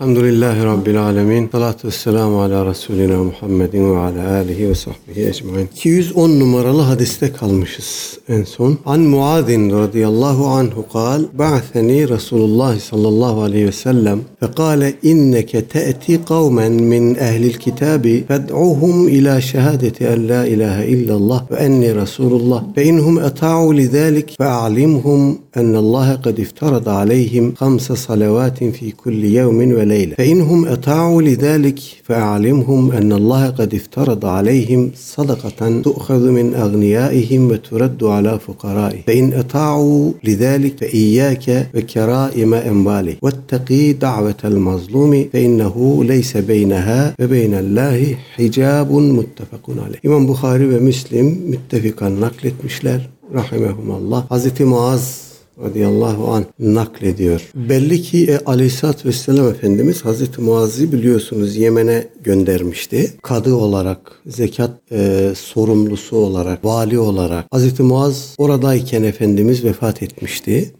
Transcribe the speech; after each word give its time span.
الحمد 0.00 0.18
لله 0.18 0.64
رب 0.64 0.88
العالمين 0.88 1.48
صلاة 1.52 1.76
والسلام 1.84 2.36
على 2.36 2.62
رسولنا 2.70 3.22
محمد 3.22 3.76
وعلى 3.76 4.20
آله 4.40 4.70
وصحبه 4.70 5.28
أجمعين 5.28 5.66
210 5.76 6.38
numaralı 6.40 6.82
hadiste 6.82 7.32
kalmışız 7.32 8.18
en 8.28 8.44
son. 8.44 8.78
An 8.86 9.00
Muadin 9.00 9.70
radıyallahu 9.70 10.46
anhu 10.46 10.84
قال 10.92 11.20
بعثني 11.38 12.04
رسول 12.04 12.40
الله 12.40 12.78
صلى 12.90 13.08
الله 13.08 13.42
عليه 13.42 13.66
وسلم 13.66 14.18
فقال 14.40 14.94
إنك 15.04 15.50
تأتي 15.50 16.16
قوما 16.26 16.68
من 16.68 17.16
أهل 17.18 17.44
الكتاب 17.44 18.22
فادعوهم 18.28 19.06
إلى 19.06 19.40
شهادة 19.40 20.14
أن 20.14 20.26
لا 20.26 20.42
إله 20.52 20.76
إلا 20.94 21.14
الله 21.14 21.40
وأني 21.50 21.92
رسول 21.92 22.32
الله 22.40 22.60
فإنهم 22.76 23.18
أطاعوا 23.18 23.74
لذلك 23.74 24.30
فأعلمهم 24.38 25.38
أن 25.56 25.76
الله 25.76 26.08
قد 26.14 26.40
افترض 26.40 26.88
عليهم 26.88 27.44
خمس 27.56 27.92
صلوات 27.92 28.58
في 28.64 28.90
كل 28.90 29.24
يوم 29.24 29.58
ليلة 29.94 30.14
فإنهم 30.20 30.60
أطاعوا 30.76 31.22
لذلك 31.22 31.78
فأعلمهم 32.06 32.92
أن 32.92 33.12
الله 33.12 33.44
قد 33.50 33.74
افترض 33.74 34.22
عليهم 34.36 34.90
صدقة 35.16 35.60
تؤخذ 35.86 36.22
من 36.38 36.46
أغنيائهم 36.54 37.40
وترد 37.50 38.04
على 38.04 38.32
فقرائهم 38.46 39.02
فإن 39.06 39.32
أطاعوا 39.32 40.12
لذلك 40.24 40.72
فإياك 40.80 41.46
وكرائم 41.74 42.54
أموالهم 42.54 43.16
واتقي 43.22 43.92
دعوة 43.92 44.40
المظلوم 44.44 45.12
فإنه 45.32 46.04
ليس 46.04 46.36
بينها 46.36 47.14
وبين 47.20 47.54
الله 47.54 48.16
حجاب 48.36 48.92
متفق 48.92 49.64
عليه. 49.86 49.98
İmam 50.04 50.28
Bukhari 50.28 50.70
ve 50.70 50.78
Müslim 50.78 51.26
müttefikan 51.26 52.20
nakletmişler 52.20 53.08
rahimehumallah. 53.34 54.30
Hazreti 54.30 54.64
Muaz 54.64 55.29
radıyallahu 55.64 56.28
an 56.28 56.44
naklediyor. 56.58 57.50
Belli 57.54 58.02
ki 58.02 58.26
e, 58.26 58.38
aleyhissalatü 58.38 59.08
vesselam 59.08 59.48
Efendimiz 59.48 60.04
Hazreti 60.04 60.40
Muaz'ı 60.40 60.92
biliyorsunuz 60.92 61.56
Yemen'e 61.56 62.08
göndermişti. 62.24 63.12
Kadı 63.22 63.54
olarak, 63.54 64.12
zekat 64.26 64.70
e, 64.92 65.32
sorumlusu 65.36 66.16
olarak, 66.16 66.64
vali 66.64 66.98
olarak. 66.98 67.46
Hazreti 67.50 67.82
Muaz 67.82 68.34
oradayken 68.38 69.02
Efendimiz 69.02 69.64
vefat 69.64 70.02
etmişti. 70.02 70.72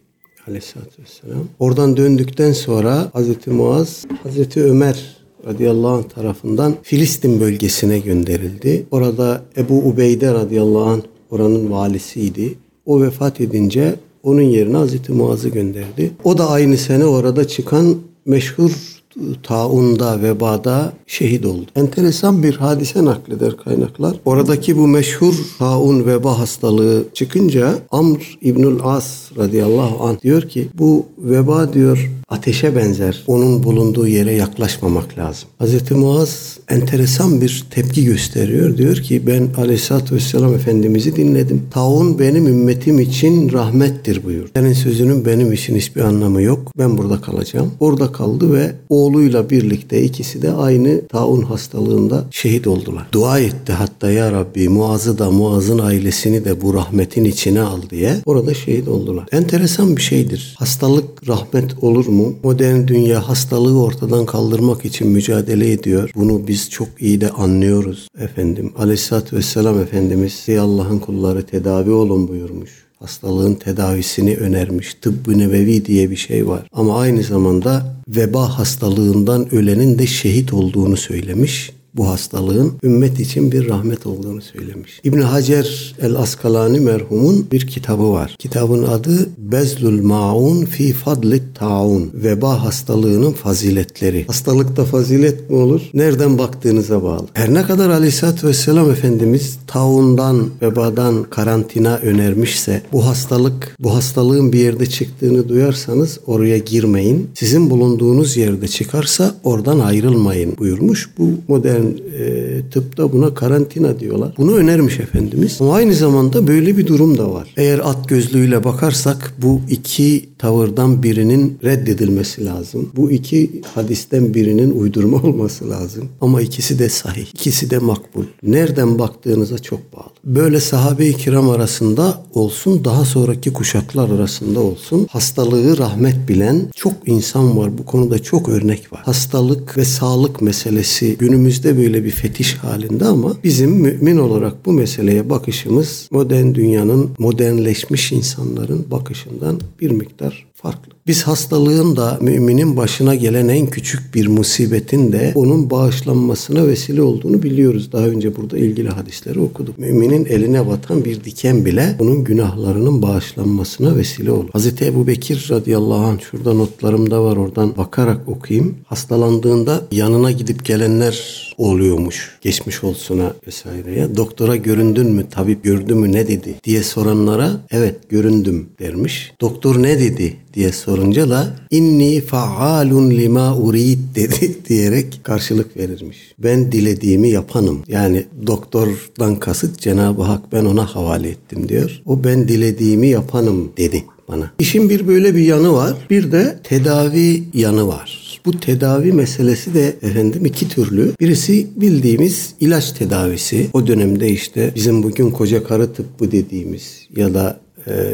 Aleyhissalatü 0.48 1.02
vesselam. 1.02 1.44
Oradan 1.58 1.96
döndükten 1.96 2.52
sonra 2.52 3.10
Hazreti 3.12 3.50
Muaz, 3.50 4.04
Hazreti 4.22 4.62
Ömer 4.62 5.16
radıyallahu 5.46 5.92
anh 5.92 6.08
tarafından 6.08 6.76
Filistin 6.82 7.40
bölgesine 7.40 7.98
gönderildi. 7.98 8.86
Orada 8.90 9.42
Ebu 9.56 9.78
Ubeyde 9.78 10.34
radıyallahu 10.34 10.84
anh 10.84 11.02
oranın 11.30 11.70
valisiydi. 11.70 12.54
O 12.86 13.02
vefat 13.02 13.40
edince 13.40 13.94
onun 14.22 14.42
yerine 14.42 14.76
Hazreti 14.76 15.12
Muaz'ı 15.12 15.48
gönderdi. 15.48 16.10
O 16.24 16.38
da 16.38 16.50
aynı 16.50 16.76
sene 16.76 17.04
orada 17.04 17.48
çıkan 17.48 17.96
meşhur 18.26 18.99
taunda, 19.42 20.22
vebada 20.22 20.92
şehit 21.06 21.46
oldu. 21.46 21.66
Enteresan 21.76 22.42
bir 22.42 22.56
hadise 22.56 23.04
nakleder 23.04 23.56
kaynaklar. 23.56 24.16
Oradaki 24.24 24.76
bu 24.76 24.88
meşhur 24.88 25.34
taun 25.58 26.06
veba 26.06 26.38
hastalığı 26.38 27.04
çıkınca 27.14 27.78
Amr 27.90 28.38
İbnül 28.42 28.78
As 28.84 29.32
radıyallahu 29.36 30.04
anh 30.04 30.20
diyor 30.20 30.42
ki 30.42 30.68
bu 30.78 31.06
veba 31.18 31.72
diyor 31.72 32.10
ateşe 32.30 32.76
benzer. 32.76 33.24
Onun 33.26 33.62
bulunduğu 33.62 34.06
yere 34.06 34.32
yaklaşmamak 34.32 35.18
lazım. 35.18 35.48
Hz. 35.60 35.90
Muaz 35.90 36.58
enteresan 36.68 37.40
bir 37.40 37.66
tepki 37.70 38.04
gösteriyor. 38.04 38.76
Diyor 38.76 38.96
ki 38.96 39.26
ben 39.26 39.48
aleyhissalatü 39.58 40.14
vesselam 40.14 40.54
Efendimiz'i 40.54 41.16
dinledim. 41.16 41.62
Taun 41.70 42.18
benim 42.18 42.46
ümmetim 42.46 43.00
için 43.00 43.52
rahmettir 43.52 44.24
buyur. 44.24 44.48
Senin 44.56 44.72
sözünün 44.72 45.24
benim 45.24 45.52
için 45.52 45.76
hiçbir 45.76 46.00
anlamı 46.00 46.42
yok. 46.42 46.72
Ben 46.78 46.98
burada 46.98 47.20
kalacağım. 47.20 47.70
Orada 47.80 48.12
kaldı 48.12 48.52
ve 48.52 48.72
oğluyla 49.10 49.50
birlikte 49.50 50.02
ikisi 50.02 50.42
de 50.42 50.52
aynı 50.52 51.06
taun 51.06 51.42
hastalığında 51.42 52.24
şehit 52.30 52.66
oldular. 52.66 53.06
Dua 53.12 53.38
etti 53.38 53.72
hatta 53.72 54.10
ya 54.10 54.32
Rabbi 54.32 54.68
Muaz'ı 54.68 55.18
da 55.18 55.30
Muaz'ın 55.30 55.78
ailesini 55.78 56.44
de 56.44 56.60
bu 56.60 56.74
rahmetin 56.74 57.24
içine 57.24 57.60
al 57.60 57.82
diye 57.90 58.16
orada 58.26 58.54
şehit 58.54 58.88
oldular. 58.88 59.28
Enteresan 59.32 59.96
bir 59.96 60.02
şeydir. 60.02 60.54
Hastalık 60.58 61.28
rahmet 61.28 61.84
olur 61.84 62.06
mu? 62.06 62.34
Modern 62.42 62.86
dünya 62.86 63.28
hastalığı 63.28 63.82
ortadan 63.82 64.26
kaldırmak 64.26 64.84
için 64.84 65.08
mücadele 65.08 65.72
ediyor. 65.72 66.10
Bunu 66.16 66.48
biz 66.48 66.70
çok 66.70 66.88
iyi 67.00 67.20
de 67.20 67.30
anlıyoruz 67.30 68.08
efendim. 68.18 68.72
Aleyhisselatü 68.78 69.36
Vesselam 69.36 69.80
Efendimiz 69.80 70.46
Allah'ın 70.60 70.98
kulları 70.98 71.42
tedavi 71.42 71.90
olun 71.90 72.28
buyurmuş 72.28 72.89
hastalığın 73.00 73.54
tedavisini 73.54 74.36
önermiş. 74.36 74.94
Tıbbı 74.94 75.38
nebevi 75.38 75.84
diye 75.84 76.10
bir 76.10 76.16
şey 76.16 76.46
var. 76.48 76.66
Ama 76.72 77.00
aynı 77.00 77.22
zamanda 77.22 77.96
veba 78.08 78.58
hastalığından 78.58 79.54
ölenin 79.54 79.98
de 79.98 80.06
şehit 80.06 80.52
olduğunu 80.52 80.96
söylemiş 80.96 81.72
bu 81.94 82.08
hastalığın 82.08 82.72
ümmet 82.82 83.20
için 83.20 83.52
bir 83.52 83.68
rahmet 83.68 84.06
olduğunu 84.06 84.42
söylemiş. 84.42 85.00
İbn 85.04 85.20
Hacer 85.20 85.94
el 86.02 86.14
Askalani 86.14 86.80
merhumun 86.80 87.46
bir 87.52 87.66
kitabı 87.66 88.12
var. 88.12 88.36
Kitabın 88.38 88.82
adı 88.82 89.28
Bezlul 89.38 90.02
Maun 90.02 90.64
fi 90.64 90.92
Fadlit 90.92 91.42
Taun. 91.54 92.10
Veba 92.14 92.64
hastalığının 92.64 93.32
faziletleri. 93.32 94.26
Hastalıkta 94.26 94.84
fazilet 94.84 95.50
mi 95.50 95.56
olur? 95.56 95.80
Nereden 95.94 96.38
baktığınıza 96.38 97.02
bağlı. 97.02 97.26
Her 97.34 97.54
ne 97.54 97.62
kadar 97.62 97.90
Aleyhisselatü 97.90 98.46
Vesselam 98.46 98.90
Efendimiz 98.90 99.58
taundan, 99.66 100.48
vebadan 100.62 101.22
karantina 101.22 101.96
önermişse 101.96 102.82
bu 102.92 103.06
hastalık, 103.06 103.76
bu 103.80 103.94
hastalığın 103.94 104.52
bir 104.52 104.58
yerde 104.58 104.86
çıktığını 104.86 105.48
duyarsanız 105.48 106.18
oraya 106.26 106.58
girmeyin. 106.58 107.30
Sizin 107.34 107.70
bulunduğunuz 107.70 108.36
yerde 108.36 108.68
çıkarsa 108.68 109.34
oradan 109.44 109.78
ayrılmayın 109.78 110.56
buyurmuş. 110.58 111.10
Bu 111.18 111.30
modern 111.48 111.79
e, 111.82 112.60
tıpta 112.70 113.12
buna 113.12 113.34
karantina 113.34 114.00
diyorlar. 114.00 114.34
Bunu 114.38 114.56
önermiş 114.56 115.00
Efendimiz. 115.00 115.58
Ama 115.60 115.74
aynı 115.74 115.94
zamanda 115.94 116.46
böyle 116.46 116.76
bir 116.76 116.86
durum 116.86 117.18
da 117.18 117.32
var. 117.32 117.54
Eğer 117.56 117.78
at 117.78 118.08
gözlüğüyle 118.08 118.64
bakarsak 118.64 119.34
bu 119.42 119.60
iki 119.68 120.29
tavırdan 120.40 121.02
birinin 121.02 121.58
reddedilmesi 121.64 122.44
lazım. 122.44 122.90
Bu 122.96 123.10
iki 123.10 123.62
hadisten 123.74 124.34
birinin 124.34 124.70
uydurma 124.70 125.16
olması 125.22 125.70
lazım. 125.70 126.08
Ama 126.20 126.40
ikisi 126.40 126.78
de 126.78 126.88
sahih. 126.88 127.26
ikisi 127.34 127.70
de 127.70 127.78
makbul. 127.78 128.24
Nereden 128.42 128.98
baktığınıza 128.98 129.58
çok 129.58 129.92
bağlı. 129.96 130.10
Böyle 130.24 130.60
sahabe-i 130.60 131.16
kiram 131.16 131.50
arasında 131.50 132.24
olsun, 132.34 132.84
daha 132.84 133.04
sonraki 133.04 133.52
kuşaklar 133.52 134.10
arasında 134.10 134.60
olsun 134.60 135.06
hastalığı 135.10 135.78
rahmet 135.78 136.28
bilen 136.28 136.68
çok 136.76 136.92
insan 137.06 137.58
var. 137.58 137.78
Bu 137.78 137.84
konuda 137.84 138.18
çok 138.18 138.48
örnek 138.48 138.92
var. 138.92 139.02
Hastalık 139.04 139.76
ve 139.76 139.84
sağlık 139.84 140.42
meselesi 140.42 141.16
günümüzde 141.18 141.78
böyle 141.78 142.04
bir 142.04 142.10
fetiş 142.10 142.54
halinde 142.54 143.04
ama 143.04 143.36
bizim 143.44 143.70
mümin 143.70 144.18
olarak 144.18 144.66
bu 144.66 144.72
meseleye 144.72 145.30
bakışımız 145.30 146.08
modern 146.10 146.54
dünyanın 146.54 147.10
modernleşmiş 147.18 148.12
insanların 148.12 148.86
bakışından 148.90 149.60
bir 149.80 149.90
miktar 149.90 150.29
farklı. 150.62 150.99
Biz 151.10 151.22
hastalığın 151.22 151.96
da 151.96 152.18
müminin 152.20 152.76
başına 152.76 153.14
gelen 153.14 153.48
en 153.48 153.66
küçük 153.66 154.14
bir 154.14 154.26
musibetin 154.26 155.12
de 155.12 155.32
onun 155.34 155.70
bağışlanmasına 155.70 156.66
vesile 156.66 157.02
olduğunu 157.02 157.42
biliyoruz. 157.42 157.92
Daha 157.92 158.06
önce 158.06 158.36
burada 158.36 158.58
ilgili 158.58 158.88
hadisleri 158.88 159.40
okuduk. 159.40 159.78
Müminin 159.78 160.24
eline 160.24 160.68
batan 160.68 161.04
bir 161.04 161.24
diken 161.24 161.64
bile 161.64 161.96
onun 161.98 162.24
günahlarının 162.24 163.02
bağışlanmasına 163.02 163.96
vesile 163.96 164.32
olur. 164.32 164.48
Hazreti 164.52 164.86
Ebu 164.86 165.06
Bekir 165.06 165.46
radıyallahu 165.50 166.04
anh 166.04 166.20
şurada 166.20 166.54
notlarımda 166.54 167.24
var 167.24 167.36
oradan 167.36 167.76
bakarak 167.76 168.28
okuyayım. 168.28 168.76
Hastalandığında 168.86 169.82
yanına 169.92 170.30
gidip 170.30 170.64
gelenler 170.64 171.50
oluyormuş. 171.58 172.38
Geçmiş 172.40 172.84
olsuna 172.84 173.32
vesaireye. 173.46 174.16
Doktora 174.16 174.56
göründün 174.56 175.10
mü? 175.10 175.26
Tabip 175.30 175.64
gördü 175.64 175.94
mü? 175.94 176.12
Ne 176.12 176.28
dedi? 176.28 176.54
diye 176.64 176.82
soranlara 176.82 177.50
evet 177.70 178.10
göründüm 178.10 178.68
dermiş. 178.78 179.32
Doktor 179.40 179.82
ne 179.82 179.98
dedi? 179.98 180.36
diye 180.54 180.72
sorunca 181.00 181.30
da 181.30 181.56
inni 181.70 182.20
faalun 182.20 183.10
lima 183.10 183.56
urid 183.56 183.98
dedi 184.14 184.56
diyerek 184.68 185.20
karşılık 185.22 185.76
verirmiş. 185.76 186.18
Ben 186.38 186.72
dilediğimi 186.72 187.30
yapanım. 187.30 187.82
Yani 187.88 188.26
doktordan 188.46 189.36
kasıt 189.36 189.78
Cenab-ı 189.78 190.22
Hak 190.22 190.52
ben 190.52 190.64
ona 190.64 190.86
havale 190.86 191.28
ettim 191.28 191.68
diyor. 191.68 192.02
O 192.06 192.24
ben 192.24 192.48
dilediğimi 192.48 193.08
yapanım 193.08 193.72
dedi 193.76 194.04
bana. 194.28 194.50
İşin 194.58 194.90
bir 194.90 195.08
böyle 195.08 195.34
bir 195.34 195.44
yanı 195.44 195.72
var. 195.72 195.96
Bir 196.10 196.32
de 196.32 196.58
tedavi 196.64 197.42
yanı 197.54 197.88
var. 197.88 198.40
Bu 198.44 198.60
tedavi 198.60 199.12
meselesi 199.12 199.74
de 199.74 199.96
efendim 200.02 200.46
iki 200.46 200.68
türlü. 200.68 201.12
Birisi 201.20 201.66
bildiğimiz 201.76 202.54
ilaç 202.60 202.92
tedavisi. 202.92 203.66
O 203.72 203.86
dönemde 203.86 204.28
işte 204.28 204.72
bizim 204.74 205.02
bugün 205.02 205.30
koca 205.30 205.64
karı 205.64 205.92
tıbbı 205.92 206.32
dediğimiz 206.32 207.08
ya 207.16 207.34
da 207.34 207.60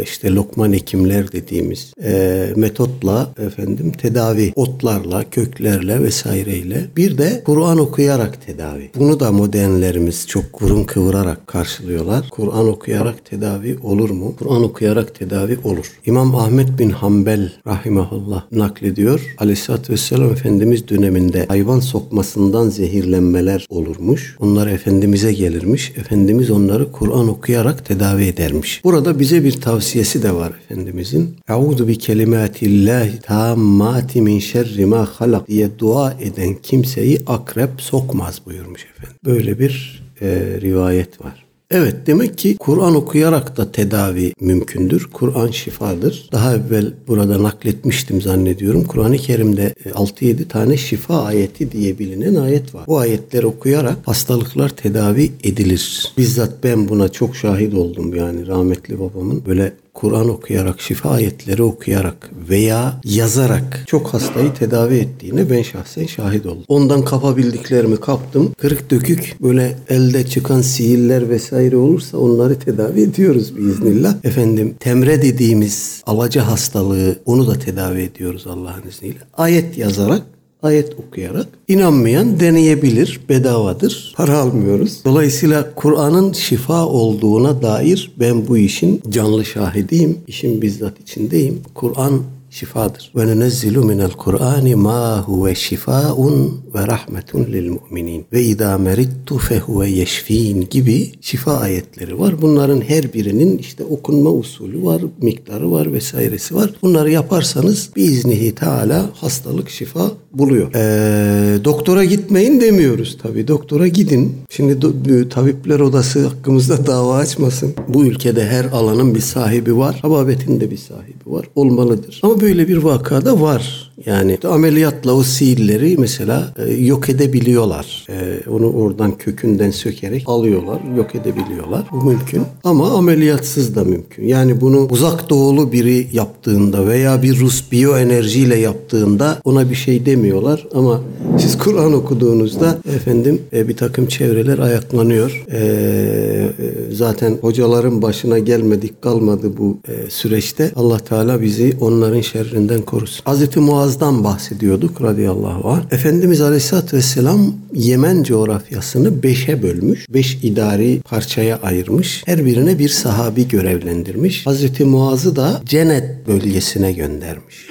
işte 0.03 0.35
lokman 0.35 0.73
hekimler 0.73 1.33
dediğimiz 1.33 1.93
e, 2.05 2.47
metotla 2.57 3.31
efendim 3.47 3.93
tedavi 3.93 4.53
otlarla, 4.57 5.25
köklerle 5.31 6.03
vesaireyle 6.03 6.85
bir 6.97 7.19
de 7.19 7.43
Kur'an 7.45 7.79
okuyarak 7.79 8.47
tedavi. 8.47 8.91
Bunu 8.99 9.21
da 9.21 9.33
modernlerimiz 9.33 10.27
çok 10.27 10.61
burun 10.61 10.85
kıvırarak 10.85 11.47
karşılıyorlar. 11.47 12.29
Kur'an 12.31 12.69
okuyarak 12.69 13.25
tedavi 13.25 13.79
olur 13.83 14.11
mu? 14.11 14.35
Kur'an 14.39 14.63
okuyarak 14.63 15.15
tedavi 15.15 15.59
olur. 15.65 15.93
İmam 16.07 16.35
Ahmet 16.35 16.79
bin 16.79 16.91
Hanbel 16.91 17.53
rahimahullah 17.67 18.43
naklediyor. 18.53 19.35
Aleyhisselatü 19.39 19.93
Vesselam 19.93 20.33
Efendimiz 20.33 20.89
döneminde 20.89 21.47
hayvan 21.49 21.81
sokmasından 21.81 22.69
zehirlenmeler 22.69 23.67
olurmuş. 23.69 24.37
Onlar 24.41 24.67
Efendimiz'e 24.67 25.33
gelirmiş. 25.33 25.93
Efendimiz 25.97 26.51
onları 26.51 26.93
Kur'an 26.93 27.29
okuyarak 27.29 27.85
tedavi 27.85 28.25
edermiş. 28.25 28.85
Burada 28.85 29.19
bize 29.19 29.45
bir 29.45 29.56
tavsiyesi 29.61 30.23
de 30.23 30.35
var 30.35 30.53
Efendimizin. 30.65 31.37
Euzu 31.49 31.89
bi 31.89 31.99
kelimatillahi 31.99 33.21
tammati 33.21 34.23
min 34.23 34.39
şerri 34.39 34.87
ma 34.87 35.05
halak 35.05 35.49
diye 35.49 35.79
dua 35.79 36.13
eden 36.21 36.55
kimseyi 36.55 37.19
akrep 37.27 37.71
sokmaz 37.81 38.41
buyurmuş 38.47 38.85
efendim. 38.85 39.17
Böyle 39.25 39.59
bir 39.59 40.03
e, 40.21 40.27
rivayet 40.61 41.25
var. 41.25 41.46
Evet 41.71 42.07
demek 42.07 42.39
ki 42.39 42.57
Kur'an 42.57 42.95
okuyarak 42.95 43.57
da 43.57 43.73
tedavi 43.73 44.33
mümkündür. 44.41 45.09
Kur'an 45.13 45.51
şifadır. 45.51 46.29
Daha 46.33 46.57
evvel 46.57 46.93
burada 47.09 47.43
nakletmiştim 47.43 48.23
zannediyorum. 48.23 48.85
Kur'an-ı 48.85 49.17
Kerim'de 49.17 49.75
6-7 49.85 50.43
e, 50.43 50.49
tane 50.49 50.77
şifa 50.77 51.25
ayeti 51.25 51.73
diye 51.73 51.99
bilinen 51.99 52.35
ayet 52.35 52.75
var. 52.75 52.87
Bu 52.87 52.99
ayetleri 52.99 53.47
okuyarak 53.47 53.97
hastalıklar 54.05 54.69
tedavi 54.69 55.33
edilir. 55.43 56.13
Bizzat 56.19 56.65
ben 56.65 56.89
buna 56.89 57.09
çok 57.09 57.37
şahit 57.37 57.75
oldum 57.75 58.15
yani 58.15 58.47
rahmetli 58.47 59.01
babamın 59.01 59.43
böyle 59.47 59.73
Kur'an 59.97 60.29
okuyarak, 60.29 60.81
şifa 60.81 61.11
ayetleri 61.11 61.63
okuyarak 61.63 62.31
veya 62.49 63.01
yazarak 63.05 63.85
çok 63.87 64.15
hastayı 64.15 64.55
tedavi 64.55 64.95
ettiğine 64.95 65.51
ben 65.51 65.63
şahsen 65.63 66.07
şahit 66.07 66.47
oldum. 66.47 66.65
Ondan 66.69 67.05
kapabildiklerimi 67.05 67.97
kaptım. 67.97 68.53
Kırık 68.59 68.91
dökük 68.91 69.37
böyle 69.43 69.77
elde 69.89 70.27
çıkan 70.27 70.61
sihirler 70.61 71.29
vesaire 71.29 71.77
olursa 71.77 72.19
onları 72.19 72.59
tedavi 72.59 73.01
ediyoruz 73.01 73.57
biiznillah. 73.57 74.15
Efendim 74.25 74.75
temre 74.81 75.23
dediğimiz 75.23 76.03
alaca 76.07 76.47
hastalığı 76.47 77.19
onu 77.27 77.47
da 77.47 77.59
tedavi 77.59 78.03
ediyoruz 78.03 78.47
Allah'ın 78.47 78.89
izniyle. 78.89 79.19
Ayet 79.37 79.79
yazarak 79.79 80.23
ayet 80.63 80.95
okuyarak 80.95 81.47
inanmayan 81.69 82.41
deneyebilir. 82.41 83.21
Bedavadır. 83.29 84.15
Para 84.17 84.39
almıyoruz. 84.39 85.01
Dolayısıyla 85.05 85.75
Kur'an'ın 85.75 86.33
şifa 86.33 86.87
olduğuna 86.87 87.63
dair 87.63 88.13
ben 88.21 88.49
bu 88.49 88.59
işin 88.59 89.03
canlı 89.09 89.45
şahidiyim. 89.45 90.19
İşin 90.27 90.63
bizzat 90.63 91.01
içindeyim. 91.01 91.61
Kur'an 91.75 92.23
şifadır. 92.57 93.13
Ve 93.17 93.27
nunezzilu 93.27 93.85
minel 93.85 94.11
Kur'ani 94.11 94.75
ma 94.75 95.23
huve 95.27 95.55
şifaun 95.55 96.61
ve 96.75 96.87
rahmetun 96.87 97.45
lil 97.45 97.71
mu'minin. 97.71 98.25
Ve 98.33 98.43
idâ 98.43 98.79
merittu 98.79 99.39
fehuve 99.39 99.91
yeşfîn 99.91 100.67
gibi 100.71 101.13
şifa 101.21 101.53
ayetleri 101.53 102.19
var. 102.21 102.43
Bunların 102.43 102.81
her 102.81 103.13
birinin 103.13 103.59
işte 103.59 103.85
okunma 103.85 104.31
usulü 104.31 104.85
var, 104.85 105.03
miktarı 105.23 105.73
var 105.73 105.93
vesairesi 105.93 106.55
var. 106.55 106.71
Bunları 106.83 107.11
yaparsanız 107.11 107.91
biiznihi 107.97 108.55
teala 108.55 109.11
hastalık 109.15 109.71
şifa 109.71 110.11
buluyor. 110.33 110.71
Ee, 110.75 111.65
doktora 111.65 112.05
gitmeyin 112.05 112.61
demiyoruz 112.61 113.19
tabi. 113.23 113.49
Doktora 113.49 113.89
gidin. 113.89 114.33
Şimdi 114.51 114.73
do- 114.73 115.29
tabipler 115.29 115.81
odası 115.81 116.27
hakkımızda 116.27 116.87
dava 116.87 117.17
açmasın. 117.17 117.75
Bu 117.89 118.05
ülkede 118.05 118.47
her 118.47 118.65
alanın 118.65 119.15
bir 119.15 119.21
sahibi 119.21 119.77
var. 119.77 119.99
Hababetin 120.03 120.61
de 120.61 120.71
bir 120.71 120.77
sahibi 120.77 121.17
var. 121.27 121.49
Olmalıdır. 121.55 122.21
Ama 122.23 122.41
böyle 122.47 122.69
bir 122.69 122.77
vakada 122.77 123.41
var. 123.41 123.86
Yani 124.07 124.39
ameliyatla 124.45 125.13
o 125.13 125.23
sihirleri 125.23 125.97
mesela 125.99 126.55
e, 126.59 126.73
yok 126.73 127.09
edebiliyorlar. 127.09 128.07
E, 128.09 128.51
onu 128.51 128.73
oradan 128.73 129.19
kökünden 129.19 129.71
sökerek 129.71 130.23
alıyorlar, 130.27 130.81
yok 130.97 131.15
edebiliyorlar. 131.15 131.85
Bu 131.93 132.05
mümkün. 132.05 132.43
Ama 132.65 132.91
ameliyatsız 132.91 133.75
da 133.75 133.85
mümkün. 133.85 134.25
Yani 134.25 134.61
bunu 134.61 134.89
uzak 134.91 135.31
doğulu 135.31 135.73
biri 135.73 136.09
yaptığında 136.13 136.87
veya 136.87 137.23
bir 137.23 137.41
Rus 137.41 137.73
biyoenerjiyle 137.73 138.57
yaptığında 138.57 139.39
ona 139.45 139.71
bir 139.71 139.75
şey 139.75 140.07
demiyorlar. 140.07 140.67
Ama 140.75 141.01
siz 141.39 141.59
Kur'an 141.59 141.93
okuduğunuzda 141.93 142.79
efendim 142.97 143.43
e, 143.53 143.69
bir 143.69 143.77
takım 143.77 144.07
çevreler 144.07 144.59
ayaklanıyor. 144.59 145.45
E, 145.53 145.59
e, 145.59 146.95
zaten 146.95 147.39
hocaların 147.41 148.03
başına 148.03 148.39
gelmedik 148.39 149.03
kalmadı 149.03 149.53
bu 149.59 149.79
e, 149.89 150.11
süreçte. 150.11 150.73
Allah 150.77 150.99
Teala 150.99 151.43
bizi 151.43 151.77
onların 151.81 152.21
şerrinden 152.21 152.83
korusun. 152.83 153.25
Hazreti 153.25 153.61
Muaz'dan 153.87 154.25
bahsediyorduk 154.25 155.03
radıyallahu 155.03 155.69
anh. 155.69 155.83
Efendimiz 155.91 156.41
Aleyhisselatü 156.41 156.97
Vesselam 156.97 157.55
Yemen 157.75 158.23
coğrafyasını 158.23 159.23
beşe 159.23 159.63
bölmüş. 159.63 160.07
Beş 160.09 160.39
idari 160.43 161.01
parçaya 161.01 161.57
ayırmış. 161.63 162.23
Her 162.27 162.45
birine 162.45 162.79
bir 162.79 162.89
sahabi 162.89 163.49
görevlendirmiş. 163.49 164.47
Hazreti 164.47 164.85
Muaz'ı 164.85 165.37
da 165.37 165.61
Cennet 165.65 166.27
bölgesine 166.29 166.93
göndermiş. 166.93 167.69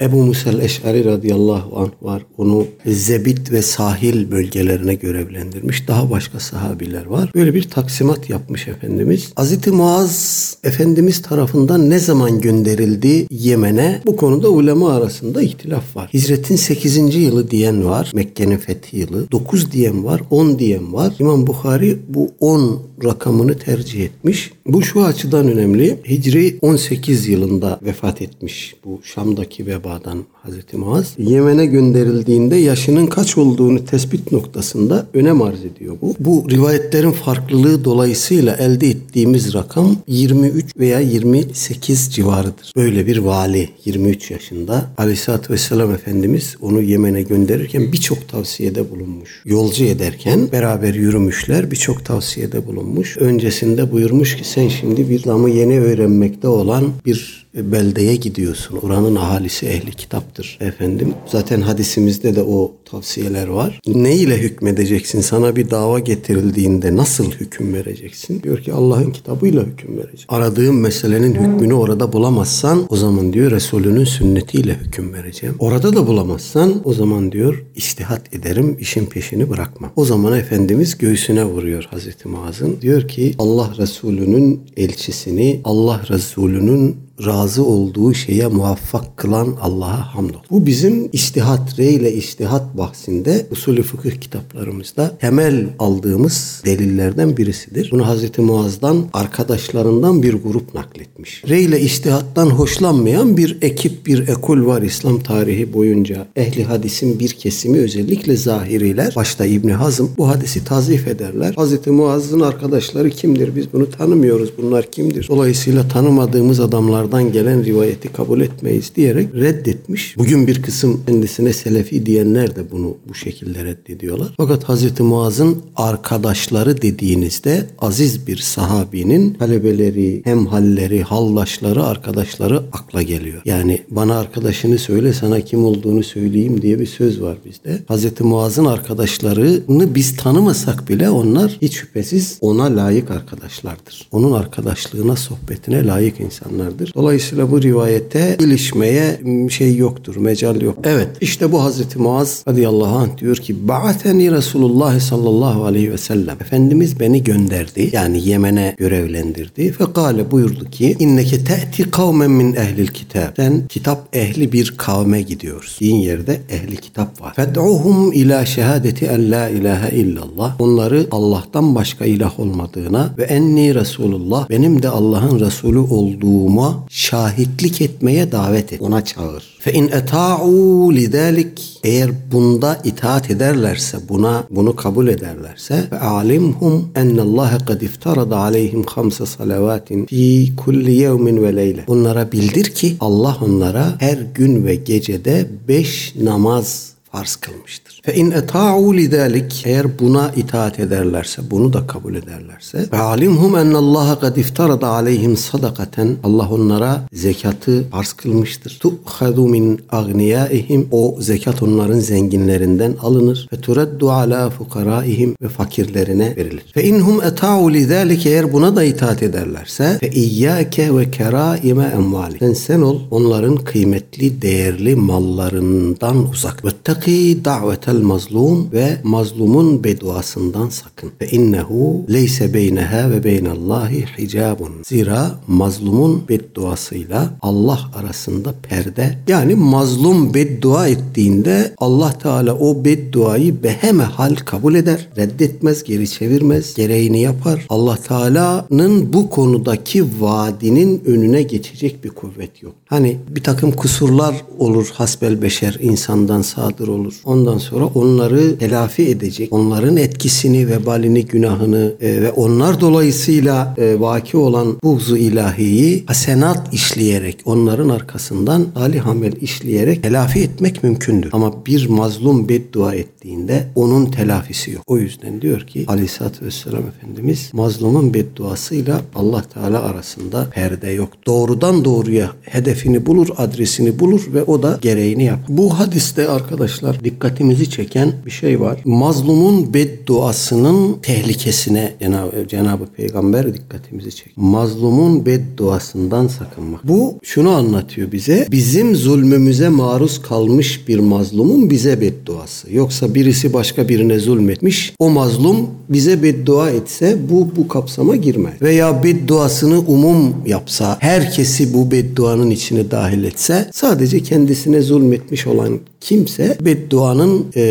Ebu 0.00 0.22
Musel 0.22 0.60
Eş'ari 0.60 1.04
radıyallahu 1.04 1.78
anh 1.78 1.90
var. 2.02 2.22
Onu 2.38 2.66
Zebit 2.86 3.52
ve 3.52 3.62
sahil 3.62 4.30
bölgelerine 4.30 4.94
görevlendirmiş. 4.94 5.88
Daha 5.88 6.10
başka 6.10 6.40
sahabiler 6.40 7.06
var. 7.06 7.30
Böyle 7.34 7.54
bir 7.54 7.62
taksimat 7.62 8.30
yapmış 8.30 8.68
Efendimiz. 8.68 9.32
Hazreti 9.36 9.70
Muaz 9.70 10.56
Efendimiz 10.64 11.22
tarafından 11.22 11.90
ne 11.90 11.98
zaman 11.98 12.40
gönderildi 12.40 13.26
Yemen'e? 13.30 14.02
Bu 14.06 14.16
konuda 14.16 14.48
ulema 14.48 14.92
arasında 14.92 15.42
ihtilaf 15.42 15.96
var. 15.96 16.10
Hicretin 16.14 16.56
8. 16.56 17.14
yılı 17.14 17.50
diyen 17.50 17.84
var. 17.84 18.10
Mekke'nin 18.14 18.58
fethi 18.58 18.96
yılı. 18.96 19.30
9 19.30 19.72
diyen 19.72 20.04
var. 20.04 20.20
10 20.30 20.58
diyen 20.58 20.92
var. 20.92 21.14
İmam 21.18 21.46
Bukhari 21.46 21.98
bu 22.08 22.30
10 22.40 22.82
rakamını 23.04 23.58
tercih 23.58 24.04
etmiş. 24.04 24.52
Bu 24.66 24.82
şu 24.82 25.04
açıdan 25.04 25.48
önemli. 25.48 25.98
Hicri 26.08 26.58
18 26.62 27.28
yılında 27.28 27.80
vefat 27.82 28.22
etmiş 28.22 28.74
bu 28.84 29.00
Şam'daki 29.04 29.66
vebadan 29.84 30.24
Hazreti 30.44 30.76
Muaz. 30.76 31.14
Yemen'e 31.18 31.66
gönderildiğinde 31.66 32.56
yaşının 32.56 33.06
kaç 33.06 33.38
olduğunu 33.38 33.84
tespit 33.84 34.32
noktasında 34.32 35.06
önem 35.14 35.42
arz 35.42 35.64
ediyor 35.64 35.96
bu. 36.02 36.14
Bu 36.20 36.46
rivayetlerin 36.50 37.10
farklılığı 37.10 37.84
dolayısıyla 37.84 38.56
elde 38.56 38.88
ettiğimiz 38.88 39.54
rakam 39.54 39.96
23 40.06 40.76
veya 40.76 41.00
28 41.00 42.14
civarıdır. 42.14 42.72
Böyle 42.76 43.06
bir 43.06 43.18
vali 43.18 43.68
23 43.84 44.30
yaşında 44.30 44.90
Aleyhisselatü 44.98 45.52
Vesselam 45.52 45.94
Efendimiz 45.94 46.56
onu 46.60 46.82
Yemen'e 46.82 47.22
gönderirken 47.22 47.92
birçok 47.92 48.28
tavsiyede 48.28 48.90
bulunmuş. 48.90 49.42
Yolcu 49.44 49.84
ederken 49.84 50.52
beraber 50.52 50.94
yürümüşler 50.94 51.70
birçok 51.70 52.04
tavsiyede 52.04 52.66
bulunmuş. 52.66 53.18
Öncesinde 53.18 53.92
buyurmuş 53.92 54.36
ki 54.36 54.48
sen 54.48 54.68
şimdi 54.68 55.10
bir 55.10 55.24
İslam'ı 55.24 55.50
yeni 55.50 55.80
öğrenmekte 55.80 56.48
olan 56.48 56.92
bir 57.06 57.46
beldeye 57.54 58.16
gidiyorsun. 58.16 58.76
Oranın 58.76 59.16
ahalisi 59.16 59.66
ehli 59.66 59.92
kitaptır 60.34 60.66
efendim. 60.66 61.14
Zaten 61.26 61.60
hadisimizde 61.60 62.36
de 62.36 62.42
o 62.42 62.72
tavsiyeler 62.84 63.48
var. 63.48 63.80
Ne 63.86 64.16
ile 64.16 64.38
hükmedeceksin? 64.38 65.20
Sana 65.20 65.56
bir 65.56 65.70
dava 65.70 65.98
getirildiğinde 65.98 66.96
nasıl 66.96 67.30
hüküm 67.30 67.74
vereceksin? 67.74 68.42
Diyor 68.42 68.58
ki 68.58 68.72
Allah'ın 68.72 69.10
kitabıyla 69.10 69.62
hüküm 69.62 69.96
vereceksin. 69.98 70.26
Aradığın 70.28 70.74
meselenin 70.74 71.34
hükmünü 71.34 71.74
orada 71.74 72.12
bulamazsan 72.12 72.86
o 72.88 72.96
zaman 72.96 73.32
diyor 73.32 73.50
Resulünün 73.50 74.04
sünnetiyle 74.04 74.74
hüküm 74.74 75.12
vereceğim. 75.12 75.54
Orada 75.58 75.96
da 75.96 76.06
bulamazsan 76.06 76.80
o 76.84 76.94
zaman 76.94 77.32
diyor 77.32 77.64
istihat 77.74 78.34
ederim 78.34 78.76
işin 78.80 79.06
peşini 79.06 79.50
bırakma. 79.50 79.90
O 79.96 80.04
zaman 80.04 80.38
Efendimiz 80.38 80.98
göğsüne 80.98 81.44
vuruyor 81.44 81.88
Hazreti 81.90 82.28
Muaz'ın. 82.28 82.80
Diyor 82.80 83.08
ki 83.08 83.34
Allah 83.38 83.72
Resulü'nün 83.78 84.60
elçisini 84.76 85.60
Allah 85.64 86.02
Resulü'nün 86.10 86.96
razı 87.26 87.64
olduğu 87.64 88.14
şeye 88.14 88.46
muvaffak 88.46 89.16
kılan 89.16 89.56
Allah'a 89.60 90.14
hamdol. 90.14 90.38
Bu 90.50 90.66
bizim 90.66 91.08
istihat, 91.12 91.78
re 91.78 91.86
ile 91.86 92.12
istihat 92.12 92.73
bahsinde 92.74 93.46
usulü 93.50 93.82
fıkıh 93.82 94.10
kitaplarımızda 94.10 95.16
temel 95.20 95.66
aldığımız 95.78 96.62
delillerden 96.64 97.36
birisidir. 97.36 97.88
Bunu 97.92 98.06
Hazreti 98.06 98.40
Muaz'dan 98.40 99.04
arkadaşlarından 99.12 100.22
bir 100.22 100.34
grup 100.34 100.74
nakletmiş. 100.74 101.44
Re 101.48 101.60
ile 101.60 101.80
istihattan 101.80 102.46
hoşlanmayan 102.46 103.36
bir 103.36 103.58
ekip, 103.62 104.06
bir 104.06 104.28
ekol 104.28 104.66
var 104.66 104.82
İslam 104.82 105.20
tarihi 105.20 105.72
boyunca. 105.72 106.26
Ehli 106.36 106.64
hadisin 106.64 107.18
bir 107.18 107.28
kesimi 107.28 107.78
özellikle 107.78 108.36
zahiriler, 108.36 109.12
başta 109.16 109.46
İbni 109.46 109.72
Hazım 109.72 110.10
bu 110.18 110.28
hadisi 110.28 110.64
tazif 110.64 111.08
ederler. 111.08 111.54
Hazreti 111.56 111.90
Muaz'ın 111.90 112.40
arkadaşları 112.40 113.10
kimdir? 113.10 113.56
Biz 113.56 113.72
bunu 113.72 113.90
tanımıyoruz. 113.90 114.50
Bunlar 114.58 114.90
kimdir? 114.90 115.26
Dolayısıyla 115.28 115.88
tanımadığımız 115.88 116.60
adamlar 116.60 116.94
onlardan 116.94 117.32
gelen 117.32 117.64
rivayeti 117.64 118.12
kabul 118.12 118.40
etmeyiz 118.40 118.92
diyerek 118.96 119.34
reddetmiş. 119.34 120.18
Bugün 120.18 120.46
bir 120.46 120.62
kısım 120.62 121.00
kendisine 121.06 121.52
selefi 121.52 122.06
diyenler 122.06 122.56
de 122.56 122.63
bunu 122.70 122.96
bu 123.08 123.14
şekilde 123.14 123.64
reddediyorlar. 123.64 124.34
Fakat 124.36 124.64
Hazreti 124.64 125.02
Muaz'ın 125.02 125.62
arkadaşları 125.76 126.82
dediğinizde 126.82 127.66
aziz 127.78 128.26
bir 128.26 128.36
sahabinin 128.36 129.34
talebeleri, 129.34 130.22
hemhalleri, 130.24 131.02
haldaşları, 131.02 131.84
arkadaşları 131.84 132.62
akla 132.72 133.02
geliyor. 133.02 133.42
Yani 133.44 133.82
bana 133.90 134.18
arkadaşını 134.18 134.78
söyle 134.78 135.12
sana 135.12 135.40
kim 135.40 135.64
olduğunu 135.64 136.02
söyleyeyim 136.02 136.62
diye 136.62 136.80
bir 136.80 136.86
söz 136.86 137.22
var 137.22 137.36
bizde. 137.44 137.82
Hazreti 137.88 138.24
Muaz'ın 138.24 138.64
arkadaşlarını 138.64 139.94
biz 139.94 140.16
tanımasak 140.16 140.88
bile 140.88 141.10
onlar 141.10 141.58
hiç 141.62 141.74
şüphesiz 141.74 142.38
ona 142.40 142.76
layık 142.76 143.10
arkadaşlardır. 143.10 144.08
Onun 144.12 144.32
arkadaşlığına, 144.32 145.16
sohbetine 145.16 145.86
layık 145.86 146.20
insanlardır. 146.20 146.92
Dolayısıyla 146.94 147.50
bu 147.50 147.62
rivayete 147.62 148.36
ilişmeye 148.40 149.20
şey 149.50 149.76
yoktur, 149.76 150.16
mecal 150.16 150.60
yok. 150.60 150.78
Evet 150.84 151.08
işte 151.20 151.52
bu 151.52 151.62
Hazreti 151.62 151.98
Muaz 151.98 152.44
radıyallahu 152.54 152.96
anh 152.96 153.18
diyor 153.18 153.36
ki 153.36 153.68
Ba'ateni 153.68 154.32
Resulullah 154.32 155.00
sallallahu 155.00 155.64
aleyhi 155.64 155.92
ve 155.92 155.98
sellem. 155.98 156.36
Efendimiz 156.40 157.00
beni 157.00 157.24
gönderdi. 157.24 157.90
Yani 157.92 158.28
Yemen'e 158.28 158.74
görevlendirdi. 158.78 159.72
Fekale 159.72 160.30
buyurdu 160.30 160.70
ki 160.70 160.96
inneke 160.98 161.44
te'ti 161.44 161.90
kavmen 161.90 162.30
min 162.30 162.54
ehlil 162.54 162.86
kitab. 162.86 163.36
Sen 163.36 163.66
kitap 163.68 164.16
ehli 164.16 164.52
bir 164.52 164.74
kavme 164.76 165.22
gidiyorsun. 165.22 165.86
Din 165.86 165.94
yerde 165.94 166.40
ehli 166.50 166.76
kitap 166.76 167.20
var. 167.20 167.34
Fed'uhum 167.34 168.12
ila 168.12 168.46
şehadeti 168.46 169.06
en 169.06 169.30
la 169.30 169.48
ilahe 169.48 169.96
illallah. 169.96 170.60
Onları 170.60 171.06
Allah'tan 171.10 171.74
başka 171.74 172.04
ilah 172.04 172.40
olmadığına 172.40 173.14
ve 173.18 173.22
enni 173.24 173.74
Resulullah 173.74 174.50
benim 174.50 174.82
de 174.82 174.88
Allah'ın 174.88 175.40
Resulü 175.40 175.78
olduğuma 175.78 176.86
şahitlik 176.88 177.80
etmeye 177.80 178.32
davet 178.32 178.72
et. 178.72 178.82
Ona 178.82 179.04
çağır. 179.04 179.44
Fe 179.58 179.72
in 179.72 179.88
eta'u 179.88 180.92
lidalik 180.92 181.73
eğer 181.84 182.10
bunda 182.32 182.80
itaat 182.84 183.30
ederlerse 183.30 183.98
buna 184.08 184.44
bunu 184.50 184.76
kabul 184.76 185.08
ederlerse 185.08 185.90
alimhum 186.00 186.88
ennallaha 186.94 187.58
kad 187.58 187.80
iftarada 187.80 188.36
aleyhim 188.36 188.82
hamsa 188.82 189.26
salavatin 189.26 190.06
fi 190.06 190.52
kulli 190.56 190.92
yevmin 190.92 191.42
ve 191.42 191.56
leyle. 191.56 191.84
Bunlara 191.86 192.32
bildir 192.32 192.64
ki 192.64 192.96
Allah 193.00 193.36
onlara 193.40 193.94
her 193.98 194.18
gün 194.18 194.66
ve 194.66 194.74
gecede 194.74 195.46
beş 195.68 196.14
namaz 196.16 196.92
farz 197.12 197.36
kılmıştır. 197.36 197.93
Fe 198.04 198.14
in 198.14 198.30
eta'u 198.30 198.96
lidalik 198.96 199.62
eğer 199.66 199.98
buna 199.98 200.30
itaat 200.36 200.80
ederlerse, 200.80 201.42
bunu 201.50 201.72
da 201.72 201.86
kabul 201.86 202.14
ederlerse 202.14 202.86
ve 202.92 202.98
alimhum 202.98 203.56
ennallaha 203.56 204.20
kad 204.20 204.36
iftarada 204.36 204.88
aleyhim 204.88 205.36
sadakaten 205.36 206.16
Allah 206.24 206.48
onlara 206.50 207.00
zekatı 207.12 207.88
farz 207.90 208.12
kılmıştır. 208.12 208.78
Tu'khadu 208.80 209.48
min 209.48 209.80
agniyaihim 209.92 210.88
o 210.90 211.16
zekat 211.20 211.62
onların 211.62 211.98
zenginlerinden 211.98 212.94
alınır 213.02 213.48
ve 213.52 213.60
turaddu 213.60 214.10
ala 214.10 214.50
fukaraihim 214.50 215.36
ve 215.42 215.48
fakirlerine 215.48 216.36
verilir. 216.36 216.64
Fe 216.74 216.84
inhum 216.84 217.22
eta'u 217.22 217.72
lidalik 217.72 218.26
eğer 218.26 218.52
buna 218.52 218.76
da 218.76 218.84
itaat 218.84 219.22
ederlerse 219.22 219.98
fe 220.00 220.10
iyyake 220.10 220.96
ve 220.96 221.10
keraime 221.10 221.84
emvali. 221.84 222.38
Sen 222.38 222.52
sen 222.52 222.80
ol 222.80 223.00
onların 223.10 223.56
kıymetli 223.56 224.42
değerli 224.42 224.94
mallarından 224.94 226.30
uzak. 226.30 226.64
Vettaki 226.64 227.38
davetel 227.44 227.93
mazlum 228.02 228.72
ve 228.72 228.96
mazlumun 229.02 229.84
bedduasından 229.84 230.68
sakın. 230.68 231.10
Ve 231.20 231.28
innehu 231.28 232.04
leyse 232.12 232.54
beyneha 232.54 233.10
ve 233.10 233.24
beynallahi 233.24 234.04
hicabun. 234.18 234.72
Zira 234.84 235.30
mazlumun 235.46 236.22
bedduasıyla 236.28 237.30
Allah 237.42 237.80
arasında 237.94 238.54
perde. 238.62 239.18
Yani 239.28 239.54
mazlum 239.54 240.34
beddua 240.34 240.88
ettiğinde 240.88 241.74
Allah 241.78 242.12
Teala 242.12 242.54
o 242.54 242.84
bedduayı 242.84 243.62
behemehal 243.62 244.34
kabul 244.34 244.74
eder. 244.74 245.08
Reddetmez, 245.16 245.84
geri 245.84 246.08
çevirmez, 246.08 246.74
gereğini 246.74 247.20
yapar. 247.20 247.66
Allah 247.68 247.96
Teala'nın 247.96 249.12
bu 249.12 249.30
konudaki 249.30 250.04
vaadinin 250.20 251.02
önüne 251.06 251.42
geçecek 251.42 252.04
bir 252.04 252.10
kuvvet 252.10 252.62
yok. 252.62 252.74
Hani 252.86 253.16
bir 253.28 253.42
takım 253.42 253.72
kusurlar 253.72 254.34
olur 254.58 254.90
hasbel 254.94 255.42
beşer 255.42 255.78
insandan 255.80 256.42
sadır 256.42 256.88
olur. 256.88 257.14
Ondan 257.24 257.58
sonra 257.58 257.83
onları 257.86 258.58
telafi 258.58 259.08
edecek. 259.08 259.52
Onların 259.52 259.96
etkisini, 259.96 260.68
vebalini, 260.68 261.26
günahını 261.26 261.94
e, 262.00 262.22
ve 262.22 262.32
onlar 262.32 262.80
dolayısıyla 262.80 263.74
e, 263.78 264.00
vaki 264.00 264.36
olan 264.36 264.76
buğzu 264.84 265.16
ilahiyi 265.16 266.04
hasenat 266.06 266.74
işleyerek 266.74 267.38
onların 267.44 267.88
arkasından 267.88 268.66
salih 268.74 269.06
amel 269.06 269.32
işleyerek 269.40 270.02
telafi 270.02 270.40
etmek 270.40 270.82
mümkündür. 270.82 271.30
Ama 271.32 271.66
bir 271.66 271.88
mazlum 271.88 272.48
beddua 272.48 272.94
ettiğinde 272.94 273.66
onun 273.74 274.06
telafisi 274.06 274.70
yok. 274.70 274.82
O 274.86 274.98
yüzden 274.98 275.40
diyor 275.40 275.60
ki 275.60 275.84
Aleyhisselatü 275.88 276.46
Vesselam 276.46 276.82
Efendimiz 276.88 277.50
mazlumun 277.52 278.14
bedduasıyla 278.14 279.00
Allah 279.14 279.42
Teala 279.42 279.82
arasında 279.82 280.50
perde 280.50 280.90
yok. 280.90 281.08
Doğrudan 281.26 281.84
doğruya 281.84 282.30
hedefini 282.42 283.06
bulur, 283.06 283.28
adresini 283.36 283.98
bulur 283.98 284.22
ve 284.34 284.42
o 284.42 284.62
da 284.62 284.78
gereğini 284.82 285.24
yap. 285.24 285.38
Bu 285.48 285.78
hadiste 285.78 286.28
arkadaşlar 286.28 287.04
dikkatimizi 287.04 287.70
çeken 287.76 288.12
bir 288.26 288.30
şey 288.30 288.60
var. 288.60 288.78
Mazlumun 288.84 289.74
bedduasının 289.74 290.96
tehlikesine 291.02 291.92
Cenab-ı, 292.00 292.48
Cenab-ı 292.48 292.86
Peygamber 292.86 293.54
dikkatimizi 293.54 294.10
çekiyor. 294.10 294.36
Mazlumun 294.36 295.26
bedduasından 295.26 296.28
sakınmak. 296.28 296.88
Bu 296.88 297.18
şunu 297.22 297.50
anlatıyor 297.50 298.12
bize. 298.12 298.46
Bizim 298.50 298.96
zulmümüze 298.96 299.68
maruz 299.68 300.22
kalmış 300.22 300.88
bir 300.88 300.98
mazlumun 300.98 301.70
bize 301.70 302.00
bedduası. 302.00 302.74
Yoksa 302.74 303.14
birisi 303.14 303.52
başka 303.52 303.88
birine 303.88 304.18
zulmetmiş. 304.18 304.94
O 304.98 305.10
mazlum 305.10 305.70
bize 305.88 306.22
beddua 306.22 306.70
etse 306.70 307.16
bu 307.30 307.48
bu 307.56 307.68
kapsama 307.68 308.16
girmez. 308.16 308.62
Veya 308.62 309.04
bedduasını 309.04 309.78
umum 309.78 310.34
yapsa, 310.46 310.96
herkesi 311.00 311.74
bu 311.74 311.90
bedduanın 311.90 312.50
içine 312.50 312.90
dahil 312.90 313.24
etse 313.24 313.70
sadece 313.72 314.20
kendisine 314.22 314.80
zulmetmiş 314.82 315.46
olan 315.46 315.80
kimse 316.00 316.56
bedduanın 316.60 317.46
e, 317.56 317.63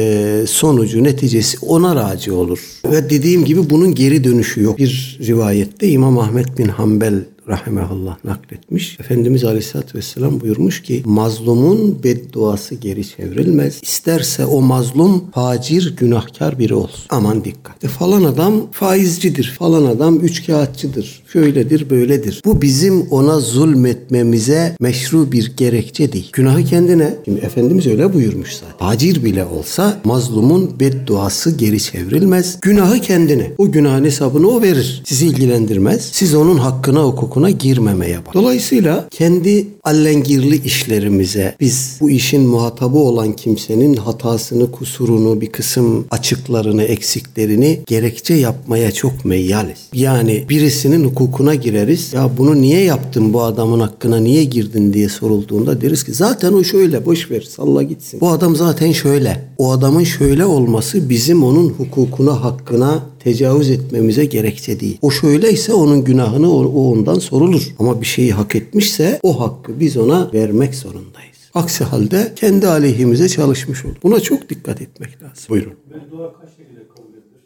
sonucu, 0.47 1.03
neticesi 1.03 1.57
ona 1.61 1.95
raci 1.95 2.31
olur. 2.31 2.59
Ve 2.91 3.09
dediğim 3.09 3.45
gibi 3.45 3.69
bunun 3.69 3.95
geri 3.95 4.23
dönüşü 4.23 4.61
yok. 4.61 4.77
Bir 4.77 5.19
rivayette 5.27 5.87
İmam 5.87 6.19
Ahmet 6.19 6.57
bin 6.57 6.67
Hanbel 6.67 7.13
rahimehullah 7.47 8.17
nakletmiş. 8.23 8.99
Efendimiz 8.99 9.43
Aleyhisselatü 9.43 9.97
Vesselam 9.97 10.41
buyurmuş 10.41 10.81
ki 10.81 11.01
mazlumun 11.05 12.03
bedduası 12.03 12.75
geri 12.75 13.07
çevrilmez. 13.07 13.79
İsterse 13.81 14.45
o 14.45 14.61
mazlum 14.61 15.23
facir 15.31 15.95
günahkar 15.97 16.59
biri 16.59 16.73
olsun. 16.73 17.05
Aman 17.09 17.43
dikkat. 17.43 17.83
E 17.83 17.87
falan 17.87 18.23
adam 18.23 18.53
faizcidir. 18.71 19.55
Falan 19.59 19.85
adam 19.85 20.19
üçkağıtçıdır. 20.19 21.23
Şöyledir 21.33 21.89
böyledir. 21.89 22.41
Bu 22.45 22.61
bizim 22.61 23.01
ona 23.01 23.39
zulmetmemize 23.39 24.75
meşru 24.79 25.31
bir 25.31 25.53
gerekçe 25.57 26.13
değil. 26.13 26.29
Günahı 26.33 26.63
kendine. 26.63 27.15
Şimdi 27.25 27.39
Efendimiz 27.39 27.87
öyle 27.87 28.13
buyurmuş 28.13 28.53
zaten. 28.53 28.77
Facir 28.77 29.23
bile 29.23 29.45
olsa 29.45 30.01
mazlumun 30.03 30.79
bedduası 30.79 31.51
geri 31.57 31.81
çevrilmez. 31.81 32.57
Günahı 32.61 32.99
kendine. 33.01 33.51
O 33.57 33.71
günahın 33.71 34.03
hesabını 34.03 34.47
o 34.47 34.61
verir. 34.61 35.01
Sizi 35.05 35.27
ilgilendirmez. 35.27 36.09
Siz 36.11 36.35
onun 36.35 36.57
hakkına 36.57 37.05
hukukuna 37.33 37.49
girmemeye 37.49 38.17
bak. 38.25 38.33
Dolayısıyla 38.33 39.07
kendi 39.11 39.67
allengirli 39.83 40.65
işlerimize 40.65 41.55
biz 41.59 41.97
bu 42.01 42.09
işin 42.09 42.41
muhatabı 42.41 42.97
olan 42.97 43.33
kimsenin 43.33 43.95
hatasını, 43.95 44.71
kusurunu, 44.71 45.41
bir 45.41 45.51
kısım 45.51 46.05
açıklarını, 46.11 46.83
eksiklerini 46.83 47.79
gerekçe 47.85 48.33
yapmaya 48.33 48.91
çok 48.91 49.25
meyyaliz. 49.25 49.77
Yani 49.93 50.45
birisinin 50.49 51.03
hukukuna 51.03 51.55
gireriz. 51.55 52.13
Ya 52.13 52.29
bunu 52.37 52.61
niye 52.61 52.83
yaptın 52.83 53.33
bu 53.33 53.43
adamın 53.43 53.79
hakkına 53.79 54.17
niye 54.17 54.43
girdin 54.43 54.93
diye 54.93 55.09
sorulduğunda 55.09 55.81
deriz 55.81 56.03
ki 56.03 56.13
zaten 56.13 56.53
o 56.53 56.63
şöyle 56.63 57.05
boş 57.05 57.31
ver 57.31 57.41
salla 57.41 57.83
gitsin. 57.83 58.21
Bu 58.21 58.29
adam 58.29 58.55
zaten 58.55 58.91
şöyle. 58.91 59.45
O 59.57 59.71
adamın 59.71 60.03
şöyle 60.03 60.45
olması 60.45 61.09
bizim 61.09 61.43
onun 61.43 61.69
hukukuna, 61.69 62.43
hakkına 62.43 63.12
tecavüz 63.23 63.69
etmemize 63.69 64.25
gerekçe 64.25 64.79
değil. 64.79 64.97
O 65.01 65.11
şöyleyse 65.11 65.73
onun 65.73 66.03
günahını 66.03 66.51
o, 66.53 66.91
ondan 66.91 67.19
sorulur. 67.19 67.75
Ama 67.79 68.01
bir 68.01 68.05
şeyi 68.05 68.31
hak 68.33 68.55
etmişse 68.55 69.19
o 69.23 69.39
hakkı 69.39 69.79
biz 69.79 69.97
ona 69.97 70.33
vermek 70.33 70.75
zorundayız. 70.75 71.33
Aksi 71.53 71.83
halde 71.83 72.33
kendi 72.35 72.67
aleyhimize 72.67 73.29
çalışmış 73.29 73.85
olur. 73.85 73.95
Buna 74.03 74.19
çok 74.19 74.49
dikkat 74.49 74.81
etmek 74.81 75.23
lazım. 75.23 75.45
Buyurun. 75.49 75.73
Beddua 75.93 76.33
kaç 76.41 76.49
şekilde 76.49 76.87
kabul 76.87 77.09
edilir? 77.09 77.43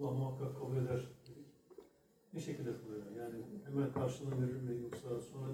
Allah 0.00 0.10
muhakkak 0.10 0.60
kabul 0.60 0.76
eder. 0.76 1.00
Ne 2.34 2.40
şekilde 2.40 2.70
kabul 2.80 2.94
eder? 2.98 3.12
Yani 3.22 3.38
hemen 3.66 3.92
karşılığını 3.92 4.42
verir 4.42 4.60
mi 4.66 4.82
yoksa 4.82 5.08
sonra 5.32 5.46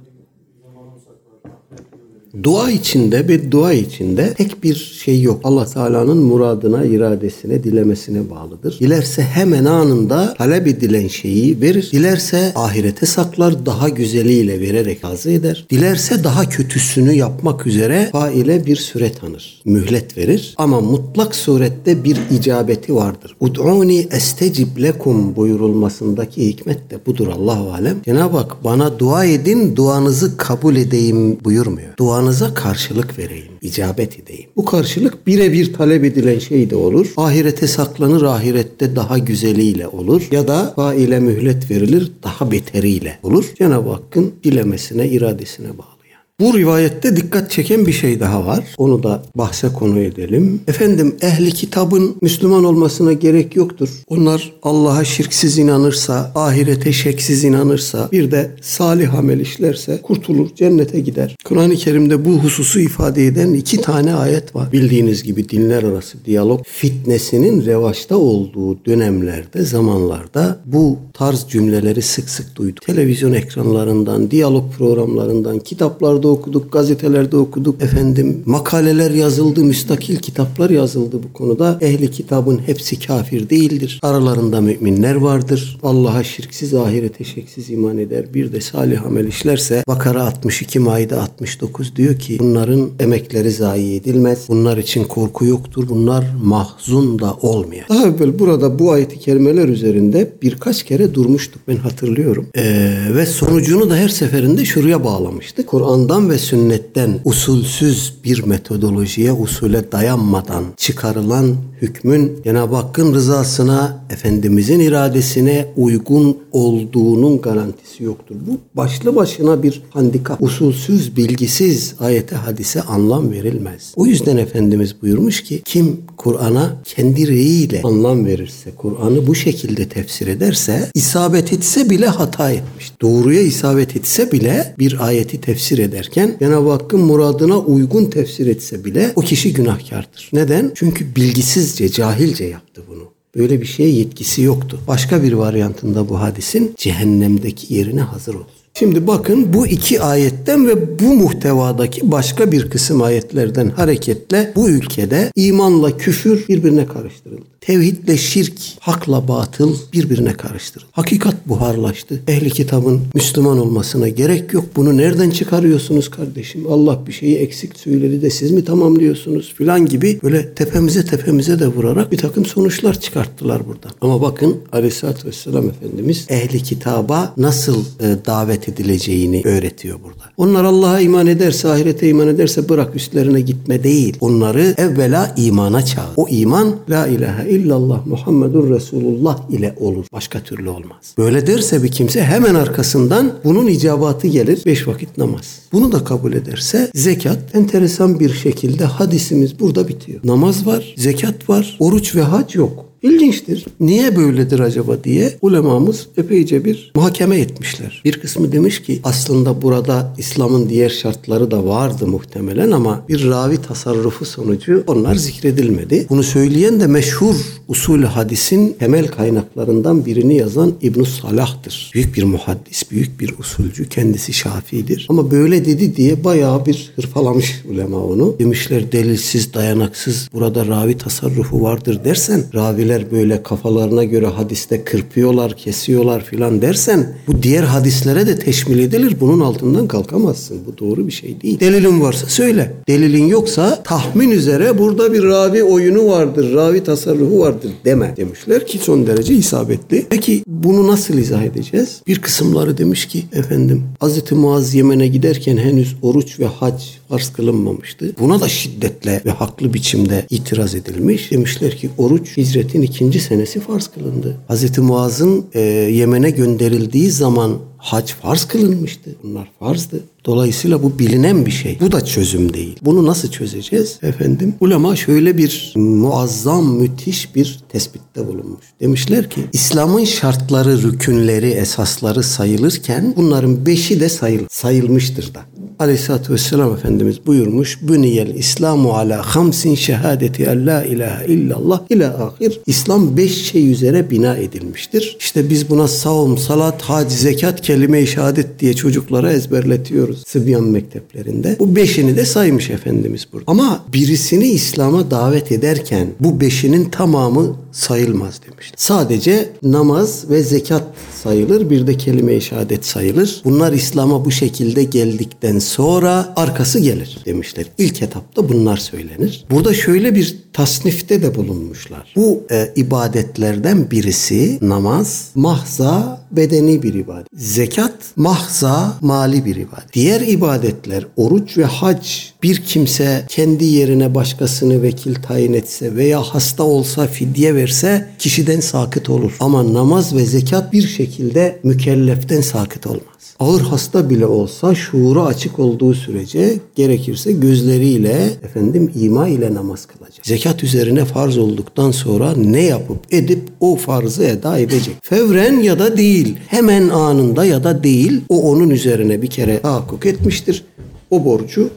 zamanı 0.63 0.99
saklar. 0.99 2.00
Dua 2.43 2.71
içinde 2.71 3.29
ve 3.29 3.53
dua 3.53 3.73
içinde 3.73 4.35
tek 4.35 4.63
bir 4.65 4.75
şey 4.75 5.23
yok. 5.23 5.41
Allah 5.45 5.67
Teala'nın 5.67 6.17
muradına, 6.17 6.85
iradesine, 6.85 7.65
dilemesine 7.65 8.31
bağlıdır. 8.31 8.79
Dilerse 8.81 9.23
hemen 9.23 9.65
anında 9.65 10.35
talep 10.35 10.67
edilen 10.67 11.09
şeyi 11.09 11.61
verir. 11.61 11.89
Dilerse 11.93 12.53
ahirete 12.55 13.07
saklar, 13.07 13.67
daha 13.67 13.89
güzeliyle 13.89 14.61
vererek 14.61 15.05
razı 15.05 15.31
eder. 15.31 15.67
Dilerse 15.71 16.25
daha 16.25 16.49
kötüsünü 16.49 17.13
yapmak 17.13 17.67
üzere 17.67 18.09
faile 18.13 18.67
bir 18.67 18.77
süre 18.77 19.13
tanır. 19.13 19.63
Mühlet 19.65 20.17
verir. 20.17 20.55
Ama 20.57 20.81
mutlak 20.81 21.35
surette 21.35 22.05
bir 22.05 22.19
icabeti 22.31 22.95
vardır. 22.95 23.37
Ud'uni 23.41 24.09
estecib 24.11 24.83
lekum 24.83 25.37
buyurulmasındaki 25.37 26.47
hikmet 26.47 26.91
de 26.91 26.99
budur 27.07 27.29
Allahu 27.29 27.73
alem. 27.73 27.97
Cenab-ı 28.05 28.37
Hak 28.37 28.65
bana 28.65 28.99
dua 28.99 29.25
edin, 29.25 29.77
duanızı 29.77 30.37
kabul 30.37 30.77
edeyim 30.77 31.39
buyurmuyor. 31.45 31.97
Duanıza 32.21 32.55
karşılık 32.55 33.19
vereyim, 33.19 33.53
icabet 33.63 34.19
edeyim. 34.19 34.51
Bu 34.57 34.65
karşılık 34.65 35.27
birebir 35.27 35.73
talep 35.73 36.05
edilen 36.05 36.39
şey 36.39 36.71
de 36.71 36.77
olur. 36.77 37.13
Ahirete 37.17 37.67
saklanır, 37.67 38.23
ahirette 38.23 38.97
daha 38.97 39.19
güzeliyle 39.19 39.89
olur. 39.89 40.29
Ya 40.31 40.49
da 40.49 40.73
faile 40.77 41.21
mühlet 41.21 41.71
verilir, 41.71 42.13
daha 42.23 42.51
beteriyle 42.51 43.19
olur. 43.23 43.45
Cenab-ı 43.59 43.91
Hakk'ın 43.91 44.35
dilemesine, 44.45 45.09
iradesine 45.09 45.69
bağlı. 45.79 46.00
Bu 46.41 46.59
rivayette 46.59 47.17
dikkat 47.17 47.51
çeken 47.51 47.87
bir 47.87 47.93
şey 47.93 48.21
daha 48.21 48.47
var. 48.47 48.65
Onu 48.79 49.03
da 49.03 49.23
bahse 49.35 49.69
konu 49.69 49.99
edelim. 49.99 50.61
Efendim 50.69 51.17
ehli 51.23 51.51
kitabın 51.53 52.17
Müslüman 52.23 52.65
olmasına 52.65 53.13
gerek 53.13 53.57
yoktur. 53.57 53.89
Onlar 54.09 54.53
Allah'a 54.63 55.05
şirksiz 55.05 55.59
inanırsa, 55.59 56.33
ahirete 56.35 56.93
şeksiz 56.93 57.45
inanırsa, 57.45 58.09
bir 58.13 58.31
de 58.31 58.51
salih 58.61 59.15
amel 59.15 59.41
işlerse 59.41 60.01
kurtulur, 60.03 60.49
cennete 60.57 61.01
gider. 61.01 61.37
Kur'an-ı 61.45 61.75
Kerim'de 61.75 62.25
bu 62.25 62.31
hususu 62.31 62.81
ifade 62.81 63.27
eden 63.27 63.53
iki 63.53 63.77
tane 63.77 64.15
ayet 64.15 64.57
var. 64.57 64.73
Bildiğiniz 64.73 65.23
gibi 65.23 65.49
dinler 65.49 65.83
arası 65.83 66.19
diyalog 66.25 66.67
fitnesinin 66.67 67.67
revaçta 67.67 68.17
olduğu 68.17 68.85
dönemlerde, 68.85 69.63
zamanlarda 69.63 70.59
bu 70.67 70.99
tarz 71.13 71.47
cümleleri 71.49 72.03
sık 72.03 72.29
sık 72.31 72.57
duyduk. 72.57 72.87
Televizyon 72.87 73.33
ekranlarından, 73.33 74.31
diyalog 74.31 74.73
programlarından, 74.79 75.59
kitaplarda 75.59 76.30
okuduk, 76.31 76.73
gazetelerde 76.73 77.37
okuduk. 77.37 77.83
Efendim 77.83 78.43
makaleler 78.47 79.11
yazıldı, 79.11 79.65
müstakil 79.65 80.17
kitaplar 80.17 80.71
yazıldı 80.71 81.17
bu 81.23 81.33
konuda. 81.33 81.79
Ehli 81.81 82.11
kitabın 82.11 82.61
hepsi 82.67 83.07
kafir 83.07 83.51
değildir. 83.51 84.01
Aralarında 84.03 84.61
müminler 84.61 85.15
vardır. 85.15 85.79
Allah'a 85.83 86.25
şirksiz, 86.25 86.75
ahirete 86.75 87.25
şeksiz 87.25 87.71
iman 87.71 87.99
eder. 87.99 88.35
Bir 88.35 88.53
de 88.53 88.61
salih 88.61 89.07
amel 89.07 89.27
işlerse 89.27 89.85
Bakara 89.89 90.25
62, 90.25 90.79
Maide 90.79 91.17
69 91.17 91.97
diyor 91.97 92.19
ki 92.19 92.37
bunların 92.41 92.89
emekleri 93.01 93.51
zayi 93.51 93.97
edilmez. 93.97 94.45
Bunlar 94.49 94.77
için 94.77 95.05
korku 95.05 95.45
yoktur. 95.45 95.89
Bunlar 95.89 96.25
mahzun 96.45 97.19
da 97.19 97.35
olmayan. 97.35 97.85
Daha 97.89 98.07
evvel 98.07 98.39
burada 98.39 98.79
bu 98.79 98.93
ayeti 98.93 99.19
kerimeler 99.19 99.69
üzerinde 99.69 100.33
birkaç 100.43 100.83
kere 100.83 101.15
durmuştuk 101.15 101.63
ben 101.69 101.77
hatırlıyorum. 101.77 102.47
Ee, 102.57 102.97
ve 103.15 103.27
sonucunu 103.27 103.91
da 103.91 103.97
her 103.97 104.09
seferinde 104.09 104.65
şuraya 104.65 105.05
bağlamıştık. 105.05 105.67
Kur'an'dan 105.67 106.20
ve 106.29 106.39
sünnetten 106.39 107.21
usulsüz 107.25 108.15
bir 108.25 108.45
metodolojiye, 108.45 109.33
usule 109.33 109.93
dayanmadan 109.93 110.65
çıkarılan 110.77 111.57
hükmün 111.83 112.43
Cenab-ı 112.45 112.75
Hakk'ın 112.75 113.15
rızasına, 113.15 114.05
Efendimizin 114.11 114.81
iradesine 114.81 115.67
uygun 115.77 116.39
olduğunun 116.53 117.41
garantisi 117.41 118.05
yoktur. 118.05 118.37
Bu 118.47 118.59
başlı 118.77 119.17
başına 119.17 119.63
bir 119.63 119.83
handikap. 119.91 120.43
Usulsüz, 120.43 121.17
bilgisiz 121.17 121.95
ayete 122.01 122.37
hadise 122.37 122.83
anlam 122.83 123.31
verilmez. 123.31 123.93
O 123.97 124.07
yüzden 124.07 124.37
Efendimiz 124.37 125.03
buyurmuş 125.03 125.43
ki 125.43 125.63
kim 125.65 125.97
Kur'an'a 126.17 126.77
kendi 126.85 127.29
reyiyle 127.29 127.81
anlam 127.85 128.27
verirse, 128.27 128.71
Kur'an'ı 128.77 129.27
bu 129.27 129.35
şekilde 129.35 129.89
tefsir 129.89 130.27
ederse, 130.27 130.91
isabet 130.95 131.53
etse 131.53 131.91
bile 131.91 132.07
hata 132.07 132.51
etmiş. 132.51 132.93
Doğruya 133.03 133.43
isabet 133.43 133.97
etse 133.97 134.33
bile 134.33 134.75
bir 134.79 135.07
ayeti 135.07 135.41
tefsir 135.41 135.79
ederken 136.11 136.37
Cenab-ı 136.39 136.71
Hakk'ın 136.71 137.01
muradına 137.01 137.59
uygun 137.59 138.05
tefsir 138.05 138.47
etse 138.47 138.85
bile 138.85 139.13
o 139.17 139.21
kişi 139.21 139.53
günahkardır. 139.53 140.31
Neden? 140.33 140.73
Çünkü 140.75 141.17
bilgisizce, 141.17 141.89
cahilce 141.89 142.45
yaptı 142.45 142.83
bunu. 142.89 143.03
Böyle 143.37 143.61
bir 143.61 143.67
şeye 143.67 143.91
yetkisi 143.91 144.43
yoktu. 144.43 144.81
Başka 144.89 145.23
bir 145.23 145.33
varyantında 145.33 146.09
bu 146.09 146.21
hadisin 146.21 146.75
cehennemdeki 146.77 147.75
yerine 147.75 148.01
hazır 148.01 148.35
olsun. 148.35 148.61
Şimdi 148.75 149.07
bakın 149.07 149.53
bu 149.53 149.67
iki 149.67 150.01
ayetten 150.01 150.69
ve 150.69 150.99
bu 150.99 151.15
muhtevadaki 151.15 152.13
başka 152.13 152.53
bir 152.53 152.71
kısım 152.71 153.03
ayetlerden 153.03 153.69
hareketle 153.69 154.53
bu 154.57 154.69
ülkede 154.69 155.33
imanla 155.37 155.97
küfür 155.97 156.49
birbirine 156.49 156.87
karıştırıldı. 156.87 157.45
Tevhidle 157.61 158.17
şirk, 158.17 158.59
hakla 158.81 159.29
batıl 159.29 159.77
birbirine 159.93 160.33
karıştırıldı. 160.33 160.91
Hakikat 160.93 161.49
buharlaştı. 161.49 162.21
Ehli 162.29 162.51
kitabın 162.51 163.01
Müslüman 163.15 163.59
olmasına 163.59 164.09
gerek 164.09 164.53
yok. 164.53 164.65
Bunu 164.77 164.97
nereden 164.97 165.31
çıkarıyorsunuz 165.31 166.11
kardeşim? 166.11 166.67
Allah 166.73 167.07
bir 167.07 167.13
şeyi 167.13 167.37
eksik 167.37 167.77
söyledi 167.77 168.23
de 168.23 168.31
siz 168.31 168.51
mi 168.51 168.65
tamamlıyorsunuz 168.65 169.55
filan 169.55 169.87
gibi 169.87 170.21
böyle 170.23 170.55
tepemize 170.55 171.05
tepemize 171.05 171.59
de 171.59 171.67
vurarak 171.67 172.13
bir 172.13 172.19
takım 172.19 172.47
sonuçlar 172.47 173.01
çıkarttılar 173.01 173.69
buradan. 173.69 173.91
Ama 174.01 174.23
bakın 174.23 174.57
Aleyhisselatü 174.73 175.29
Vesselam 175.29 175.69
Efendimiz 175.69 176.27
ehli 176.29 176.63
kitaba 176.63 177.35
nasıl 177.37 177.85
e, 178.01 178.17
davet 178.27 178.69
edileceğini 178.69 179.43
öğretiyor 179.45 179.99
burada. 180.05 180.25
Onlar 180.37 180.65
Allah'a 180.65 181.01
iman 181.01 181.27
ederse, 181.27 181.69
ahirete 181.69 182.09
iman 182.09 182.29
ederse 182.29 182.69
bırak 182.69 182.97
üstlerine 182.97 183.41
gitme 183.41 183.85
değil. 183.85 184.17
Onları 184.21 184.75
evvela 184.79 185.35
imana 185.37 185.85
çağır. 185.85 186.11
O 186.17 186.29
iman 186.29 186.77
la 186.91 187.07
ilahe 187.07 187.50
illallah 187.51 188.07
Muhammedur 188.07 188.71
Resulullah 188.71 189.51
ile 189.51 189.75
olur. 189.81 190.07
Başka 190.13 190.41
türlü 190.41 190.69
olmaz. 190.69 191.15
Böyle 191.19 191.47
derse 191.47 191.83
bir 191.83 191.89
kimse 191.89 192.23
hemen 192.23 192.55
arkasından 192.55 193.33
bunun 193.45 193.67
icabatı 193.67 194.29
gelir. 194.29 194.63
Beş 194.67 194.89
vakit 194.89 195.19
namaz. 195.19 195.59
Bunu 195.73 195.93
da 195.93 196.05
kabul 196.05 196.33
ederse 196.33 196.91
zekat 196.95 197.55
enteresan 197.55 198.21
bir 198.21 198.35
şekilde 198.35 198.85
hadisimiz 198.85 199.61
burada 199.61 199.89
bitiyor. 199.89 200.21
Namaz 200.25 200.67
var, 200.67 200.95
zekat 200.97 201.49
var, 201.49 201.77
oruç 201.81 202.17
ve 202.17 202.23
hac 202.23 202.55
yok. 202.55 202.90
İlginçtir. 203.03 203.67
Niye 203.81 204.17
böyledir 204.17 204.61
acaba 204.61 205.05
diye 205.05 205.33
ulemamız 205.43 206.07
epeyce 206.17 206.65
bir 206.65 206.93
muhakeme 206.95 207.41
etmişler. 207.41 208.03
Bir 208.05 208.21
kısmı 208.21 208.53
demiş 208.53 208.83
ki 208.83 209.01
aslında 209.05 209.63
burada 209.63 210.15
İslam'ın 210.19 210.69
diğer 210.69 210.89
şartları 210.89 211.51
da 211.51 211.67
vardı 211.67 212.07
muhtemelen 212.07 212.71
ama 212.71 213.05
bir 213.09 213.29
ravi 213.29 213.57
tasarrufu 213.57 214.25
sonucu 214.25 214.85
onlar 214.87 215.15
zikredilmedi. 215.15 216.07
Bunu 216.11 216.23
söyleyen 216.23 216.81
de 216.81 216.87
meşhur 216.87 217.35
usul 217.69 218.03
hadisin 218.03 218.77
temel 218.79 219.09
kaynaklarından 219.09 220.07
birini 220.07 220.37
yazan 220.37 220.73
İbn 220.83 221.03
Salah'tır. 221.03 221.91
Büyük 221.95 222.17
bir 222.17 222.25
muhaddis, 222.25 222.91
büyük 222.91 223.21
bir 223.21 223.39
usulcü, 223.39 223.89
kendisi 223.89 224.33
Şafii'dir. 224.33 225.07
Ama 225.09 225.31
böyle 225.31 225.65
dedi 225.65 225.97
diye 225.97 226.25
bayağı 226.25 226.67
bir 226.67 226.93
hırpalamış 226.97 227.63
ulema 227.71 227.99
onu. 227.99 228.37
Demişler 228.39 228.93
delilsiz, 228.93 229.55
dayanaksız 229.55 230.29
burada 230.33 230.67
ravi 230.67 230.99
tasarrufu 230.99 231.63
vardır 231.63 232.05
dersen 232.05 232.45
raviler 232.55 232.90
böyle 233.11 233.43
kafalarına 233.43 234.05
göre 234.05 234.27
hadiste 234.27 234.85
kırpıyorlar, 234.85 235.57
kesiyorlar 235.57 236.25
filan 236.25 236.63
dersen 236.63 237.15
bu 237.27 237.43
diğer 237.43 237.63
hadislere 237.63 238.27
de 238.27 238.39
teşmil 238.39 238.79
edilir. 238.79 239.17
Bunun 239.21 239.41
altından 239.41 239.89
kalkamazsın. 239.89 240.59
Bu 240.67 240.79
doğru 240.79 241.07
bir 241.07 241.13
şey 241.13 241.41
değil. 241.41 241.61
Delilin 241.61 242.01
varsa 242.01 242.27
söyle. 242.27 242.75
Delilin 242.89 243.27
yoksa 243.27 243.83
tahmin 243.83 244.31
üzere 244.31 244.79
burada 244.79 245.13
bir 245.13 245.23
ravi 245.23 245.63
oyunu 245.63 246.09
vardır, 246.09 246.55
ravi 246.55 246.85
tasarrufu 246.85 247.39
vardır 247.39 247.71
deme 247.85 248.15
demişler 248.17 248.67
ki 248.67 248.79
son 248.79 249.07
derece 249.07 249.35
isabetli. 249.35 250.07
Peki 250.11 250.43
bunu 250.47 250.87
nasıl 250.87 251.15
izah 251.19 251.43
edeceğiz? 251.43 252.03
Bir 252.07 252.19
kısımları 252.19 252.79
demiş 252.79 253.07
ki 253.07 253.25
efendim 253.33 253.83
Hz. 254.03 254.33
Muaz 254.33 254.75
Yemen'e 254.75 255.09
giderken 255.09 255.57
henüz 255.57 255.97
oruç 256.03 256.41
ve 256.41 256.47
hac 256.47 256.83
farz 257.09 257.33
kılınmamıştı. 257.33 258.15
Buna 258.21 258.41
da 258.41 258.49
şiddetle 258.49 259.23
ve 259.27 259.31
haklı 259.31 259.75
biçimde 259.75 260.27
itiraz 260.31 260.75
edilmiş. 260.75 261.31
Demişler 261.31 261.77
ki 261.77 261.91
oruç 261.99 262.37
hicretin 262.37 262.80
ikinci 262.83 263.21
senesi 263.21 263.61
farz 263.61 263.87
kılındı. 263.87 264.37
Hz. 264.49 264.79
Muaz'ın 264.79 265.47
e, 265.55 265.61
Yemen'e 265.61 266.31
gönderildiği 266.31 267.11
zaman 267.11 267.59
hac 267.81 268.13
farz 268.13 268.45
kılınmıştı. 268.45 269.11
Bunlar 269.23 269.51
farzdı. 269.59 270.01
Dolayısıyla 270.27 270.83
bu 270.83 270.99
bilinen 270.99 271.47
bir 271.47 271.51
şey. 271.51 271.79
Bu 271.81 271.93
da 271.93 272.05
çözüm 272.05 272.55
değil. 272.55 272.77
Bunu 272.83 273.07
nasıl 273.07 273.31
çözeceğiz? 273.31 273.99
Efendim 274.03 274.55
ulema 274.61 274.97
şöyle 274.97 275.39
bir 275.39 275.73
muazzam 275.77 276.75
müthiş 276.75 277.35
bir 277.35 277.61
tespitte 277.69 278.27
bulunmuş. 278.27 278.65
Demişler 278.81 279.31
ki 279.31 279.41
İslam'ın 279.53 280.05
şartları, 280.05 280.83
rükünleri, 280.83 281.51
esasları 281.51 282.23
sayılırken 282.23 283.15
bunların 283.17 283.67
beşi 283.67 284.01
de 284.01 284.09
sayıl 284.09 284.47
sayılmıştır 284.49 285.35
da. 285.35 285.41
Aleyhisselatü 285.81 286.33
Vesselam 286.33 286.75
Efendimiz 286.75 287.27
buyurmuş 287.27 287.79
Büniyel 287.83 288.35
İslamu 288.35 288.93
ala 288.93 289.37
hamsin 289.37 289.75
şehadeti 289.75 290.45
en 290.45 290.67
la 290.67 290.85
ilahe 290.85 291.27
illallah 291.27 291.81
ila 291.91 292.09
ahir. 292.09 292.61
İslam 292.67 293.17
beş 293.17 293.51
şey 293.51 293.71
üzere 293.71 294.11
bina 294.11 294.37
edilmiştir. 294.37 295.17
İşte 295.21 295.51
biz 295.51 295.71
buna 295.71 295.89
savun, 295.89 296.37
salat, 296.37 296.83
hac, 296.83 297.13
zekat, 297.13 297.63
kelime-i 297.71 298.07
şehadet 298.07 298.59
diye 298.59 298.75
çocuklara 298.75 299.33
ezberletiyoruz 299.33 300.23
Sıbyan 300.27 300.65
mekteplerinde. 300.65 301.57
Bu 301.59 301.77
beşini 301.77 302.17
de 302.17 302.25
saymış 302.25 302.71
Efendimiz 302.71 303.27
burada. 303.33 303.45
Ama 303.47 303.85
birisini 303.93 304.49
İslam'a 304.49 305.11
davet 305.11 305.53
ederken 305.53 306.07
bu 306.21 306.41
beşinin 306.41 306.85
tamamı 306.85 307.57
sayılmaz 307.73 308.41
demişti. 308.51 308.75
Sadece 308.77 309.49
namaz 309.63 310.25
ve 310.31 310.43
zekat 310.43 310.85
sayılır. 311.23 311.71
Bir 311.71 311.87
de 311.87 311.97
kelime-i 311.97 312.41
şehadet 312.41 312.87
sayılır. 312.87 313.41
Bunlar 313.45 313.73
İslam'a 313.73 314.25
bu 314.25 314.31
şekilde 314.31 314.85
geldikten 314.85 315.59
sonra 315.59 316.33
arkası 316.37 316.79
gelir 316.79 317.19
demişler. 317.27 317.67
İlk 317.79 318.03
etapta 318.03 318.49
bunlar 318.49 318.77
söylenir. 318.77 319.45
Burada 319.51 319.75
şöyle 319.75 320.15
bir 320.15 320.37
tasnifte 320.53 321.23
de 321.23 321.35
bulunmuşlar. 321.35 322.13
Bu 322.17 322.43
e, 322.51 322.73
ibadetlerden 322.77 323.91
birisi 323.91 324.59
namaz 324.63 325.31
mahza 325.35 326.20
bedeni 326.33 326.83
bir 326.83 326.95
ibadet. 326.95 327.27
Zekat 327.35 327.95
mahza 328.17 328.97
mali 329.01 329.45
bir 329.45 329.57
ibadet. 329.57 329.93
Diğer 329.93 330.21
ibadetler 330.21 331.07
oruç 331.17 331.59
ve 331.59 331.65
hac 331.65 332.07
bir 332.43 332.57
kimse 332.57 333.25
kendi 333.29 333.65
yerine 333.65 334.15
başkasını 334.15 334.83
vekil 334.83 335.15
tayin 335.15 335.53
etse 335.53 335.97
veya 335.97 336.23
hasta 336.23 336.63
olsa 336.63 337.07
fidye 337.07 337.55
verse 337.55 338.09
kişiden 338.19 338.61
sakıt 338.61 339.11
olur. 339.11 339.37
Ama 339.41 339.75
namaz 339.75 340.17
ve 340.17 340.27
zekat 340.27 340.73
bir 340.73 340.89
şekilde 340.89 341.61
mükelleften 341.63 342.41
sakıt 342.41 342.87
olmaz. 342.87 343.20
Ağır 343.41 343.61
hasta 343.61 344.11
bile 344.11 344.27
olsa 344.27 344.75
şuuru 344.75 345.23
açık 345.23 345.59
olduğu 345.59 345.95
sürece 345.95 346.59
gerekirse 346.75 347.33
gözleriyle 347.33 348.31
efendim 348.43 348.93
ima 348.95 349.29
ile 349.29 349.55
namaz 349.55 349.87
kılacak. 349.87 350.27
Zekat 350.27 350.65
üzerine 350.65 351.05
farz 351.05 351.39
olduktan 351.39 351.91
sonra 351.91 352.33
ne 352.37 352.63
yapıp 352.63 352.99
edip 353.11 353.43
o 353.61 353.77
farzı 353.77 354.25
eda 354.25 354.59
edecek. 354.59 354.95
Fevren 355.03 355.61
ya 355.61 355.79
da 355.79 355.97
değil. 355.97 356.37
Hemen 356.47 356.89
anında 356.89 357.45
ya 357.45 357.65
da 357.65 357.85
değil. 357.85 358.21
O 358.29 358.43
onun 358.51 358.71
üzerine 358.71 359.23
bir 359.23 359.31
kere 359.31 359.61
tahakkuk 359.61 360.07
etmiştir. 360.07 360.65
O 361.11 361.25
borcu 361.25 361.71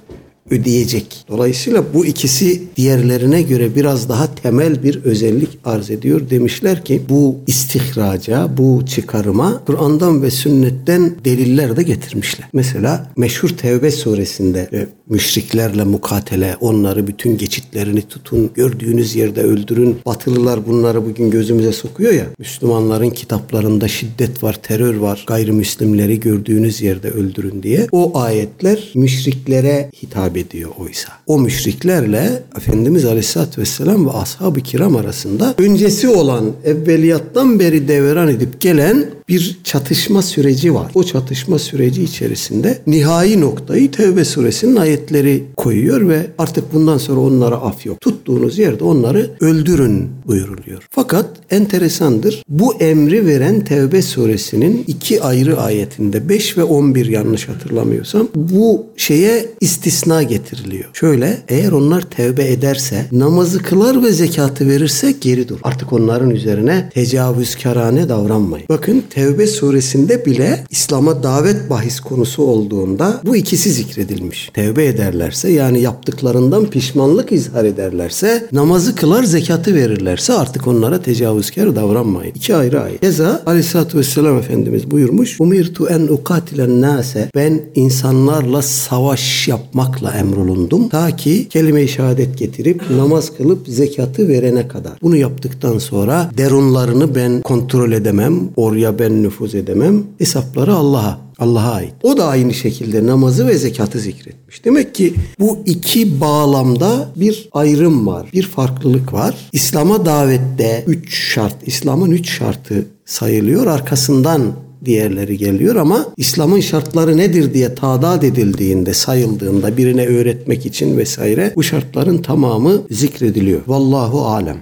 ödeyecek. 0.50 1.26
Dolayısıyla 1.30 1.84
bu 1.94 2.06
ikisi 2.06 2.62
diğerlerine 2.76 3.42
göre 3.42 3.76
biraz 3.76 4.10
daha 4.10 4.36
temel 4.36 4.84
bir 4.84 5.04
özellik 5.04 5.50
arz 5.66 5.92
ediyor. 5.92 6.30
Demişler 6.30 6.86
ki 6.86 7.02
bu 7.10 7.36
istihraca, 7.48 8.58
bu 8.58 8.86
çıkarıma 8.86 9.64
Kur'an'dan 9.66 10.22
ve 10.22 10.32
sünnetten 10.32 11.16
deliller 11.26 11.78
de 11.78 11.84
getirmişler. 11.84 12.50
Mesela 12.54 13.12
meşhur 13.18 13.50
Tevbe 13.50 13.92
suresinde 13.92 14.70
e, 14.74 14.88
müşriklerle 15.10 15.84
mukatele, 15.84 16.56
onları 16.62 17.08
bütün 17.08 17.38
geçitlerini 17.38 18.02
tutun, 18.02 18.52
gördüğünüz 18.54 19.16
yerde 19.16 19.42
öldürün. 19.42 19.98
Batılılar 20.06 20.68
bunları 20.68 21.06
bugün 21.06 21.32
gözümüze 21.32 21.72
sokuyor 21.72 22.14
ya. 22.14 22.26
Müslümanların 22.40 23.10
kitaplarında 23.10 23.88
şiddet 23.88 24.44
var, 24.44 24.60
terör 24.64 24.96
var. 24.96 25.24
Gayrimüslimleri 25.28 26.20
gördüğünüz 26.20 26.82
yerde 26.82 27.12
öldürün 27.12 27.64
diye. 27.64 27.88
O 27.92 28.20
ayetler 28.20 28.92
müşriklere 28.96 29.90
hitap 30.04 30.33
ediyor 30.36 30.72
oysa. 30.78 31.20
O 31.28 31.40
müşriklerle 31.40 32.44
Efendimiz 32.58 33.06
Aleyhisselatü 33.06 33.62
Vesselam 33.62 34.06
ve 34.06 34.12
ashab-ı 34.12 34.62
kiram 34.62 34.96
arasında 34.96 35.56
öncesi 35.58 36.10
olan 36.10 36.52
evveliyattan 36.66 37.60
beri 37.60 37.88
devran 37.88 38.28
edip 38.28 38.62
gelen 38.62 39.06
bir 39.30 39.60
çatışma 39.64 40.22
süreci 40.22 40.74
var. 40.74 40.92
O 40.96 41.04
çatışma 41.04 41.60
süreci 41.60 42.04
içerisinde 42.04 42.78
nihai 42.88 43.42
noktayı 43.42 43.92
Tevbe 43.92 44.26
suresinin 44.26 44.76
ayetleri 44.76 45.44
koyuyor 45.58 46.10
ve 46.10 46.28
artık 46.38 46.74
bundan 46.74 46.98
sonra 46.98 47.20
onlara 47.20 47.56
af 47.56 47.86
yok. 47.86 48.02
Tuttuğunuz 48.02 48.60
yerde 48.60 48.84
onları 48.84 49.32
öldürün 49.40 50.10
buyuruluyor. 50.28 50.88
Fakat 50.90 51.26
enteresandır. 51.50 52.44
Bu 52.50 52.74
emri 52.74 53.28
veren 53.28 53.64
Tevbe 53.64 54.02
suresinin 54.02 54.84
iki 54.88 55.24
ayrı 55.24 55.62
ayetinde 55.62 56.30
5 56.30 56.58
ve 56.58 56.64
11 56.64 57.06
yanlış 57.06 57.50
hatırlamıyorsam 57.50 58.28
bu 58.36 58.86
şeye 58.98 59.46
istisna 59.62 60.24
getiriliyor. 60.24 60.90
Şöyle 60.94 61.13
eğer 61.48 61.72
onlar 61.72 62.02
tevbe 62.02 62.52
ederse 62.52 63.06
namazı 63.12 63.64
kılar 63.64 64.04
ve 64.04 64.12
zekatı 64.12 64.70
verirse 64.70 65.12
geri 65.22 65.50
dur. 65.50 65.60
Artık 65.64 65.94
onların 65.94 66.30
üzerine 66.30 66.90
tecavüzkarane 66.94 68.10
davranmayın. 68.10 68.66
Bakın 68.70 69.04
Tevbe 69.10 69.48
suresinde 69.48 70.26
bile 70.26 70.64
İslam'a 70.70 71.24
davet 71.24 71.70
bahis 71.70 72.00
konusu 72.00 72.44
olduğunda 72.44 73.22
bu 73.26 73.36
ikisi 73.36 73.70
zikredilmiş. 73.72 74.50
Tevbe 74.54 74.86
ederlerse 74.86 75.52
yani 75.52 75.82
yaptıklarından 75.82 76.66
pişmanlık 76.66 77.32
izhar 77.32 77.66
ederlerse 77.66 78.48
namazı 78.52 78.96
kılar 78.96 79.24
zekatı 79.24 79.76
verirlerse 79.76 80.34
artık 80.34 80.68
onlara 80.68 81.02
tecavüzkar 81.02 81.76
davranmayın. 81.76 82.34
İki 82.36 82.56
ayrı 82.56 82.82
ayet. 82.82 83.02
Keza 83.02 83.44
Aleyhisselatü 83.46 83.98
Vesselam 83.98 84.38
Efendimiz 84.38 84.92
buyurmuş. 84.92 85.42
Umirtu 85.42 85.88
en 85.88 86.02
ukatilen 86.02 86.82
nase 86.82 87.30
ben 87.36 87.62
insanlarla 87.76 88.62
savaş 88.62 89.48
yapmakla 89.48 90.12
emrolundum. 90.12 90.90
Ta 90.90 91.03
ki 91.12 91.48
kelime-i 91.50 91.88
şehadet 91.88 92.38
getirip 92.38 92.90
namaz 92.92 93.38
kılıp 93.38 93.68
zekatı 93.68 94.28
verene 94.28 94.68
kadar. 94.68 94.94
Bunu 95.02 95.16
yaptıktan 95.16 95.78
sonra 95.78 96.32
derunlarını 96.38 97.16
ben 97.16 97.42
kontrol 97.42 97.92
edemem. 97.92 98.50
Oraya 98.56 99.00
ben 99.00 99.24
nüfuz 99.24 99.56
edemem. 99.56 100.04
Hesapları 100.20 100.74
Allah'a. 100.74 101.24
Allah'a 101.40 101.72
ait. 101.72 101.94
O 102.04 102.18
da 102.18 102.26
aynı 102.26 102.54
şekilde 102.54 103.08
namazı 103.08 103.48
ve 103.48 103.58
zekatı 103.58 104.00
zikretmiş. 104.00 104.66
Demek 104.66 104.96
ki 104.96 105.14
bu 105.40 105.60
iki 105.66 106.22
bağlamda 106.22 107.10
bir 107.16 107.50
ayrım 107.52 108.08
var, 108.08 108.30
bir 108.34 108.44
farklılık 108.44 109.14
var. 109.14 109.36
İslam'a 109.52 110.06
davette 110.06 110.84
üç 110.88 111.16
şart, 111.34 111.56
İslam'ın 111.66 112.12
üç 112.12 112.30
şartı 112.30 112.86
sayılıyor. 113.06 113.68
Arkasından 113.68 114.42
diğerleri 114.86 115.38
geliyor 115.38 115.76
ama 115.76 116.06
İslam'ın 116.18 116.60
şartları 116.60 117.18
nedir 117.18 117.54
diye 117.54 117.76
tadat 117.76 118.24
edildiğinde, 118.24 118.94
sayıldığında 118.94 119.78
birine 119.78 120.06
öğretmek 120.08 120.66
için 120.66 120.98
vesaire 120.98 121.54
bu 121.56 121.64
şartların 121.64 122.18
tamamı 122.18 122.82
zikrediliyor. 122.92 123.62
Vallahu 123.68 124.26
alem. 124.26 124.58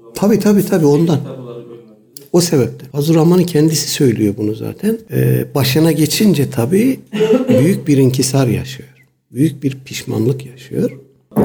Kitap 0.00 0.14
Tabi 0.14 0.38
tabi 0.38 0.66
tabi 0.66 0.86
ondan. 0.86 1.20
bölmemiz. 1.24 1.69
O 2.32 2.40
sebepten. 2.40 2.88
Rahman'ın 3.14 3.44
kendisi 3.44 3.90
söylüyor 3.90 4.34
bunu 4.36 4.54
zaten. 4.54 4.98
Ee, 5.12 5.44
başına 5.54 5.92
geçince 5.92 6.50
tabii 6.50 7.00
büyük 7.48 7.88
bir 7.88 7.96
inkisar 7.96 8.46
yaşıyor. 8.46 8.88
Büyük 9.32 9.62
bir 9.62 9.78
pişmanlık 9.84 10.46
yaşıyor. 10.46 10.90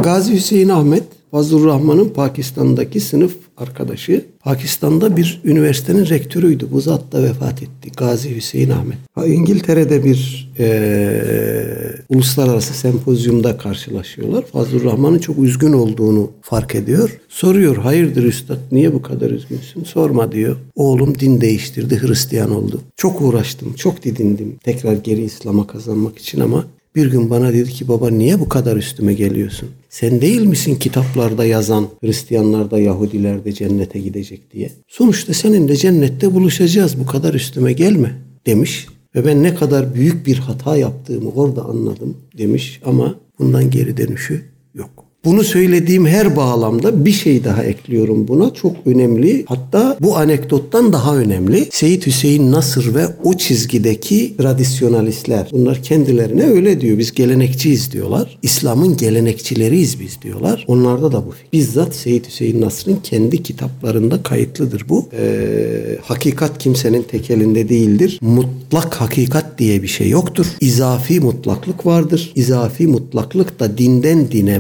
Gazi 0.04 0.34
Hüseyin 0.34 0.69
Ahmet 0.69 1.04
Fazıl 1.36 1.65
Rahman'ın 1.65 2.10
Pakistan'daki 2.10 3.00
sınıf 3.00 3.36
arkadaşı. 3.58 4.26
Pakistan'da 4.39 5.17
bir 5.17 5.41
üniversitenin 5.45 6.10
rektörüydü. 6.10 6.67
Bu 6.71 6.82
zat 6.82 7.12
da 7.12 7.24
vefat 7.24 7.63
etti. 7.63 7.91
Gazi 7.98 8.36
Hüseyin 8.36 8.69
Ahmet. 8.69 8.98
İngiltere'de 9.26 10.04
bir 10.04 10.52
eee, 10.60 11.95
uluslararası 12.10 12.74
sempozyumda 12.74 13.58
karşılaşıyorlar. 13.58 14.45
Fazıl 14.45 14.84
Rahman'ın 14.84 15.19
çok 15.19 15.39
üzgün 15.39 15.74
olduğunu 15.74 16.32
fark 16.41 16.76
ediyor. 16.76 17.19
Soruyor 17.30 17.78
hayırdır 17.78 18.24
üstad 18.24 18.60
niye 18.71 18.93
bu 18.93 19.02
kadar 19.02 19.30
üzgünsün? 19.30 19.84
Sorma 19.84 20.32
diyor. 20.32 20.56
Oğlum 20.76 21.19
din 21.19 21.41
değiştirdi 21.41 22.02
Hristiyan 22.02 22.52
oldu. 22.52 22.82
Çok 22.98 23.21
uğraştım 23.21 23.74
çok 23.74 24.04
didindim 24.04 24.56
tekrar 24.63 24.93
geri 24.93 25.21
İslam'a 25.21 25.67
kazanmak 25.67 26.17
için 26.17 26.39
ama 26.39 26.65
bir 26.95 27.12
gün 27.12 27.30
bana 27.30 27.54
dedi 27.54 27.69
ki 27.69 27.88
baba 27.88 28.10
niye 28.10 28.39
bu 28.39 28.50
kadar 28.50 28.78
üstüme 28.78 29.13
geliyorsun? 29.13 29.69
Sen 29.95 30.21
değil 30.21 30.41
misin 30.41 30.75
kitaplarda 30.75 31.45
yazan 31.45 31.88
Hristiyanlar 32.03 32.71
da 32.71 32.79
Yahudiler 32.79 33.45
de 33.45 33.51
cennete 33.53 33.99
gidecek 33.99 34.51
diye? 34.51 34.71
Sonuçta 34.88 35.34
seninle 35.34 35.75
cennette 35.75 36.34
buluşacağız 36.34 36.99
bu 36.99 37.05
kadar 37.05 37.34
üstüme 37.34 37.73
gelme 37.73 38.21
demiş. 38.45 38.88
Ve 39.15 39.25
ben 39.25 39.43
ne 39.43 39.55
kadar 39.55 39.95
büyük 39.95 40.27
bir 40.27 40.38
hata 40.38 40.77
yaptığımı 40.77 41.29
orada 41.29 41.65
anladım 41.65 42.17
demiş 42.38 42.81
ama 42.86 43.15
bundan 43.39 43.69
geri 43.69 43.97
dönüşü 43.97 44.45
yok. 44.73 45.04
Bunu 45.25 45.43
söylediğim 45.43 46.05
her 46.05 46.35
bağlamda 46.35 47.05
bir 47.05 47.11
şey 47.11 47.43
daha 47.43 47.63
ekliyorum 47.63 48.27
buna. 48.27 48.53
Çok 48.53 48.75
önemli. 48.85 49.45
Hatta 49.47 49.97
bu 50.01 50.17
anekdottan 50.17 50.93
daha 50.93 51.17
önemli. 51.17 51.67
Seyit 51.71 52.07
Hüseyin 52.07 52.51
Nasır 52.51 52.95
ve 52.95 53.05
o 53.23 53.33
çizgideki 53.33 54.38
tradisyonalistler. 54.38 55.49
Bunlar 55.51 55.83
kendilerine 55.83 56.43
öyle 56.43 56.81
diyor. 56.81 56.97
Biz 56.97 57.11
gelenekçiyiz 57.11 57.91
diyorlar. 57.91 58.38
İslam'ın 58.41 58.97
gelenekçileriyiz 58.97 59.99
biz 59.99 60.21
diyorlar. 60.21 60.65
Onlarda 60.67 61.11
da 61.11 61.25
bu. 61.25 61.33
Bizzat 61.53 61.95
Seyit 61.95 62.27
Hüseyin 62.27 62.61
Nasır'ın 62.61 62.97
kendi 63.03 63.43
kitaplarında 63.43 64.23
kayıtlıdır 64.23 64.85
bu. 64.89 65.09
Ee, 65.19 65.97
hakikat 66.01 66.57
kimsenin 66.57 67.03
tek 67.03 67.31
elinde 67.31 67.69
değildir. 67.69 68.19
Mutlak 68.21 68.95
hakikat 68.95 69.59
diye 69.59 69.83
bir 69.83 69.88
şey 69.88 70.09
yoktur. 70.09 70.45
İzafi 70.59 71.19
mutlaklık 71.19 71.85
vardır. 71.85 72.31
İzafi 72.35 72.88
mutlaklık 72.88 73.59
da 73.59 73.77
dinden 73.77 74.31
dine, 74.31 74.59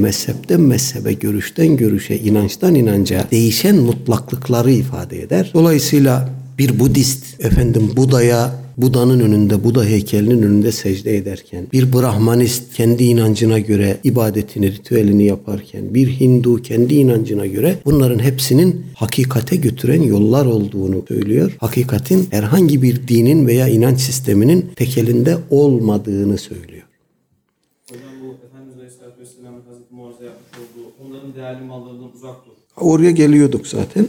mezhepten 0.57 0.61
mezhebe, 0.61 1.13
görüşten 1.13 1.77
görüşe, 1.77 2.17
inançtan 2.17 2.75
inanca 2.75 3.27
değişen 3.31 3.75
mutlaklıkları 3.75 4.71
ifade 4.71 5.21
eder. 5.21 5.51
Dolayısıyla 5.53 6.29
bir 6.57 6.79
Budist 6.79 7.45
efendim 7.45 7.91
Buda'ya 7.95 8.65
Buda'nın 8.77 9.19
önünde, 9.19 9.63
Buda 9.63 9.85
heykelinin 9.85 10.41
önünde 10.43 10.71
secde 10.71 11.17
ederken, 11.17 11.67
bir 11.73 11.93
Brahmanist 11.93 12.73
kendi 12.73 13.03
inancına 13.03 13.59
göre 13.59 13.97
ibadetini, 14.03 14.71
ritüelini 14.71 15.23
yaparken, 15.25 15.93
bir 15.93 16.19
Hindu 16.19 16.61
kendi 16.61 16.95
inancına 16.95 17.45
göre 17.45 17.75
bunların 17.85 18.19
hepsinin 18.19 18.85
hakikate 18.95 19.55
götüren 19.55 20.01
yollar 20.01 20.45
olduğunu 20.45 21.03
söylüyor. 21.07 21.57
Hakikatin 21.59 22.27
herhangi 22.31 22.81
bir 22.81 23.07
dinin 23.07 23.47
veya 23.47 23.67
inanç 23.67 23.99
sisteminin 23.99 24.65
tekelinde 24.75 25.37
olmadığını 25.49 26.37
söylüyor. 26.37 26.83
Hocam 27.89 28.01
bu 28.21 28.45
Efendimiz 28.47 28.77
Aleyhisselatü 28.77 29.21
Vesselam'ın 29.21 29.61
Hazreti 29.69 29.93
Muaz'a 29.95 30.23
yapmış 30.23 30.51
olduğu 30.61 30.87
onların 31.03 31.34
değerli 31.45 31.65
mallarından 31.65 32.11
uzak 32.15 32.35
dur. 32.45 32.51
Oraya 32.77 33.11
geliyorduk 33.11 33.67
zaten. 33.67 34.07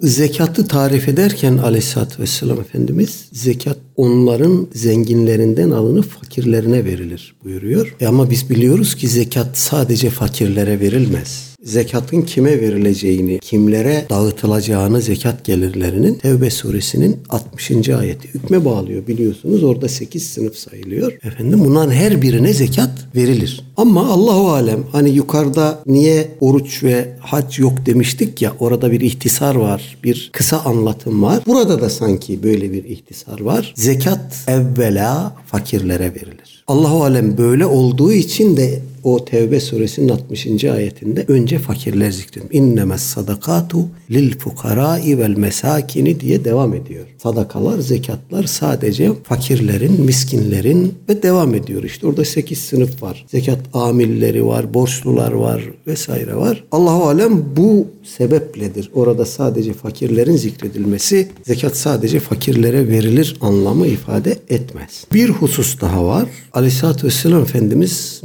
Zekatı 0.00 0.68
tarif 0.68 1.08
ederken 1.08 1.56
aleyhissalatü 1.56 2.22
vesselam 2.22 2.60
Efendimiz 2.60 3.28
zekat 3.32 3.78
onların 3.96 4.66
zenginlerinden 4.72 5.70
alınıp 5.70 6.04
fakirlerine 6.04 6.84
verilir 6.84 7.34
buyuruyor. 7.44 7.96
E 8.00 8.06
ama 8.06 8.30
biz 8.30 8.50
biliyoruz 8.50 8.94
ki 8.94 9.08
zekat 9.08 9.58
sadece 9.58 10.10
fakirlere 10.10 10.80
verilmez. 10.80 11.55
Zekatın 11.66 12.22
kime 12.22 12.60
verileceğini, 12.60 13.38
kimlere 13.38 14.06
dağıtılacağını 14.10 15.00
zekat 15.00 15.44
gelirlerinin 15.44 16.14
Tevbe 16.14 16.50
suresinin 16.50 17.16
60. 17.28 17.88
ayeti 17.88 18.28
hükme 18.34 18.64
bağlıyor 18.64 19.06
biliyorsunuz. 19.06 19.64
Orada 19.64 19.88
8 19.88 20.26
sınıf 20.26 20.56
sayılıyor. 20.56 21.12
Efendim 21.12 21.64
bunların 21.64 21.92
her 21.92 22.22
birine 22.22 22.52
zekat 22.52 22.90
verilir. 23.16 23.64
Ama 23.76 24.08
Allahu 24.08 24.50
alem 24.50 24.84
hani 24.92 25.10
yukarıda 25.10 25.82
niye 25.86 26.28
oruç 26.40 26.82
ve 26.82 27.16
hac 27.20 27.58
yok 27.58 27.86
demiştik 27.86 28.42
ya 28.42 28.52
orada 28.60 28.92
bir 28.92 29.00
ihtisar 29.00 29.54
var. 29.54 29.98
Bir 30.04 30.30
kısa 30.32 30.58
anlatım 30.58 31.22
var. 31.22 31.42
Burada 31.46 31.80
da 31.80 31.90
sanki 31.90 32.42
böyle 32.42 32.72
bir 32.72 32.84
ihtisar 32.84 33.40
var. 33.40 33.74
Zekat 33.76 34.44
evvela 34.48 35.36
fakirlere 35.46 36.14
verilir. 36.14 36.64
Allahu 36.66 37.04
alem 37.04 37.38
böyle 37.38 37.66
olduğu 37.66 38.12
için 38.12 38.56
de 38.56 38.82
o 39.06 39.24
Tevbe 39.24 39.60
suresinin 39.60 40.08
60. 40.08 40.64
ayetinde 40.64 41.24
önce 41.28 41.58
fakirler 41.58 42.10
zikredilmiş. 42.10 42.56
İnnemes 42.56 43.02
sadakatu 43.02 43.78
lil 44.10 44.38
fukarai 44.38 45.18
vel 45.18 45.36
mesakini 45.36 46.20
diye 46.20 46.44
devam 46.44 46.74
ediyor. 46.74 47.06
Sadakalar, 47.22 47.78
zekatlar 47.78 48.44
sadece 48.44 49.12
fakirlerin, 49.22 50.00
miskinlerin 50.00 50.94
ve 51.08 51.22
devam 51.22 51.54
ediyor. 51.54 51.82
İşte 51.82 52.06
orada 52.06 52.24
8 52.24 52.58
sınıf 52.58 53.02
var. 53.02 53.26
Zekat 53.28 53.58
amilleri 53.72 54.46
var, 54.46 54.74
borçlular 54.74 55.32
var 55.32 55.62
vesaire 55.86 56.36
var. 56.36 56.64
Allahu 56.72 57.08
alem 57.08 57.44
bu 57.56 57.86
sebepledir. 58.04 58.90
Orada 58.94 59.26
sadece 59.26 59.72
fakirlerin 59.72 60.36
zikredilmesi 60.36 61.28
zekat 61.44 61.76
sadece 61.76 62.20
fakirlere 62.20 62.88
verilir 62.88 63.36
anlamı 63.40 63.86
ifade 63.86 64.38
etmez. 64.48 65.04
Bir 65.12 65.28
husus 65.28 65.80
daha 65.80 66.06
var. 66.06 66.28
Aleyhisselatü 66.52 67.06
Vesselam 67.06 67.42
Efendimiz 67.42 68.20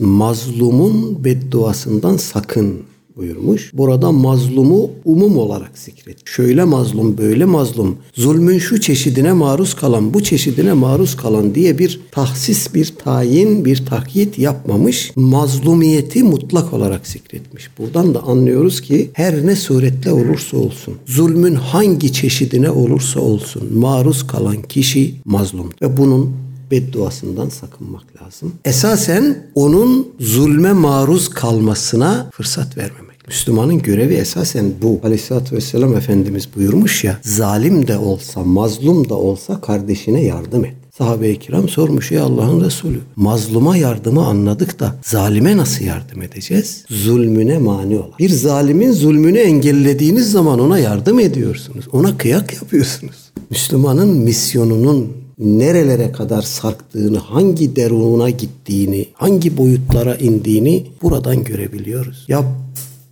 mazlumun 0.71 1.23
bedduasından 1.23 2.17
sakın 2.17 2.79
buyurmuş. 3.15 3.71
Burada 3.73 4.11
mazlumu 4.11 4.89
umum 5.05 5.37
olarak 5.37 5.77
zikret. 5.77 6.17
Şöyle 6.25 6.63
mazlum, 6.63 7.17
böyle 7.17 7.45
mazlum, 7.45 7.97
zulmün 8.13 8.57
şu 8.57 8.81
çeşidine 8.81 9.33
maruz 9.33 9.73
kalan, 9.73 10.13
bu 10.13 10.23
çeşidine 10.23 10.73
maruz 10.73 11.15
kalan 11.15 11.55
diye 11.55 11.77
bir 11.77 11.99
tahsis, 12.11 12.73
bir 12.73 12.93
tayin, 13.03 13.65
bir 13.65 13.85
takyit 13.85 14.39
yapmamış. 14.39 15.11
Mazlumiyeti 15.15 16.23
mutlak 16.23 16.73
olarak 16.73 17.07
zikretmiş. 17.07 17.69
Buradan 17.77 18.13
da 18.13 18.23
anlıyoruz 18.23 18.81
ki 18.81 19.09
her 19.13 19.45
ne 19.45 19.55
suretle 19.55 20.11
olursa 20.11 20.57
olsun, 20.57 20.93
zulmün 21.05 21.55
hangi 21.55 22.13
çeşidine 22.13 22.69
olursa 22.69 23.19
olsun 23.19 23.77
maruz 23.77 24.27
kalan 24.27 24.61
kişi 24.61 25.15
mazlum. 25.25 25.69
Ve 25.81 25.97
bunun 25.97 26.50
bedduasından 26.71 27.49
sakınmak 27.49 28.03
lazım. 28.21 28.53
Esasen 28.65 29.47
onun 29.55 30.07
zulme 30.19 30.73
maruz 30.73 31.29
kalmasına 31.29 32.29
fırsat 32.33 32.77
vermemek. 32.77 33.27
Müslümanın 33.27 33.77
görevi 33.77 34.13
esasen 34.13 34.71
bu. 34.81 34.99
Aleyhisselatü 35.03 35.55
Vesselam 35.55 35.95
Efendimiz 35.95 36.47
buyurmuş 36.55 37.03
ya, 37.03 37.19
zalim 37.21 37.87
de 37.87 37.97
olsa, 37.97 38.43
mazlum 38.43 39.09
da 39.09 39.15
olsa 39.15 39.61
kardeşine 39.61 40.23
yardım 40.23 40.65
et. 40.65 40.73
Sahabe-i 40.97 41.39
kiram 41.39 41.69
sormuş 41.69 42.11
ya 42.11 42.23
Allah'ın 42.23 42.65
Resulü. 42.65 42.99
Mazluma 43.15 43.77
yardımı 43.77 44.25
anladık 44.25 44.79
da 44.79 44.95
zalime 45.03 45.57
nasıl 45.57 45.85
yardım 45.85 46.21
edeceğiz? 46.21 46.85
Zulmüne 46.89 47.57
mani 47.57 47.97
olan. 47.97 48.17
Bir 48.19 48.29
zalimin 48.29 48.91
zulmünü 48.91 49.37
engellediğiniz 49.37 50.31
zaman 50.31 50.59
ona 50.59 50.79
yardım 50.79 51.19
ediyorsunuz. 51.19 51.87
Ona 51.91 52.17
kıyak 52.17 52.53
yapıyorsunuz. 52.53 53.31
Müslümanın 53.49 54.09
misyonunun 54.17 55.20
nerelere 55.41 56.11
kadar 56.11 56.41
sarktığını, 56.41 57.17
hangi 57.17 57.75
derununa 57.75 58.29
gittiğini, 58.29 59.05
hangi 59.13 59.57
boyutlara 59.57 60.15
indiğini 60.15 60.87
buradan 61.01 61.43
görebiliyoruz. 61.43 62.25
Ya 62.27 62.43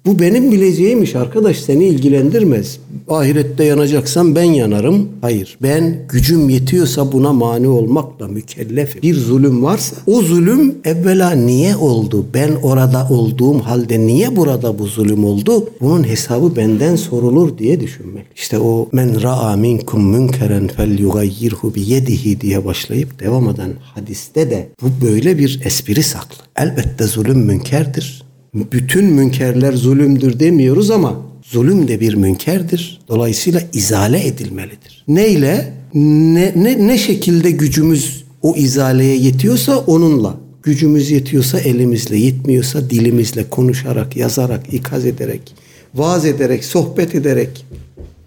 bu 0.10 0.20
benim 0.20 0.52
bileceğimmiş 0.52 1.16
arkadaş 1.16 1.60
seni 1.60 1.86
ilgilendirmez. 1.86 2.80
Ahirette 3.08 3.64
yanacaksan 3.64 4.36
ben 4.36 4.44
yanarım. 4.44 5.10
Hayır 5.22 5.58
ben 5.62 6.06
gücüm 6.10 6.50
yetiyorsa 6.50 7.12
buna 7.12 7.34
mani 7.34 7.68
olmakla 7.68 8.28
mükellefim. 8.28 9.02
Bir 9.02 9.16
zulüm 9.16 9.64
varsa 9.64 9.96
o 10.08 10.22
zulüm 10.22 10.76
evvela 10.84 11.32
niye 11.32 11.76
oldu? 11.76 12.26
Ben 12.34 12.52
orada 12.64 13.08
olduğum 13.10 13.60
halde 13.60 14.00
niye 14.00 14.36
burada 14.36 14.80
bu 14.80 14.86
zulüm 14.86 15.26
oldu? 15.26 15.70
Bunun 15.82 16.04
hesabı 16.04 16.56
benden 16.56 16.96
sorulur 16.96 17.58
diye 17.58 17.80
düşünmek. 17.80 18.26
İşte 18.36 18.60
o 18.60 18.90
men 18.92 19.22
ra'a 19.24 19.56
minkum 19.56 20.10
münkeren 20.10 20.68
fel 20.68 21.00
yugayyirhu 21.00 21.76
bi 21.76 21.82
yedihi 21.82 22.42
diye 22.42 22.66
başlayıp 22.66 23.20
devam 23.20 23.50
eden 23.50 23.74
hadiste 23.96 24.50
de 24.50 24.70
bu 24.82 25.06
böyle 25.06 25.38
bir 25.38 25.62
espri 25.66 26.04
saklı. 26.04 26.44
Elbette 26.56 27.04
zulüm 27.04 27.40
münkerdir 27.40 28.29
bütün 28.54 29.06
münkerler 29.06 29.74
zulümdür 29.74 30.40
demiyoruz 30.40 30.92
ama 30.92 31.26
zulüm 31.42 31.88
de 31.88 32.00
bir 32.00 32.14
münkerdir. 32.14 33.02
Dolayısıyla 33.08 33.62
izale 33.74 34.28
edilmelidir. 34.28 35.04
Neyle? 35.08 35.74
Ne, 35.94 36.54
ne, 36.56 36.88
ne 36.88 36.98
şekilde 36.98 37.52
gücümüz 37.52 38.24
o 38.42 38.56
izaleye 38.56 39.18
yetiyorsa 39.18 39.78
onunla. 39.78 40.38
Gücümüz 40.64 41.12
yetiyorsa 41.12 41.60
elimizle, 41.60 42.18
yetmiyorsa 42.18 42.90
dilimizle, 42.90 43.50
konuşarak, 43.50 44.18
yazarak, 44.18 44.74
ikaz 44.74 45.06
ederek, 45.06 45.56
vaaz 45.94 46.26
ederek, 46.26 46.66
sohbet 46.66 47.16
ederek, 47.16 47.66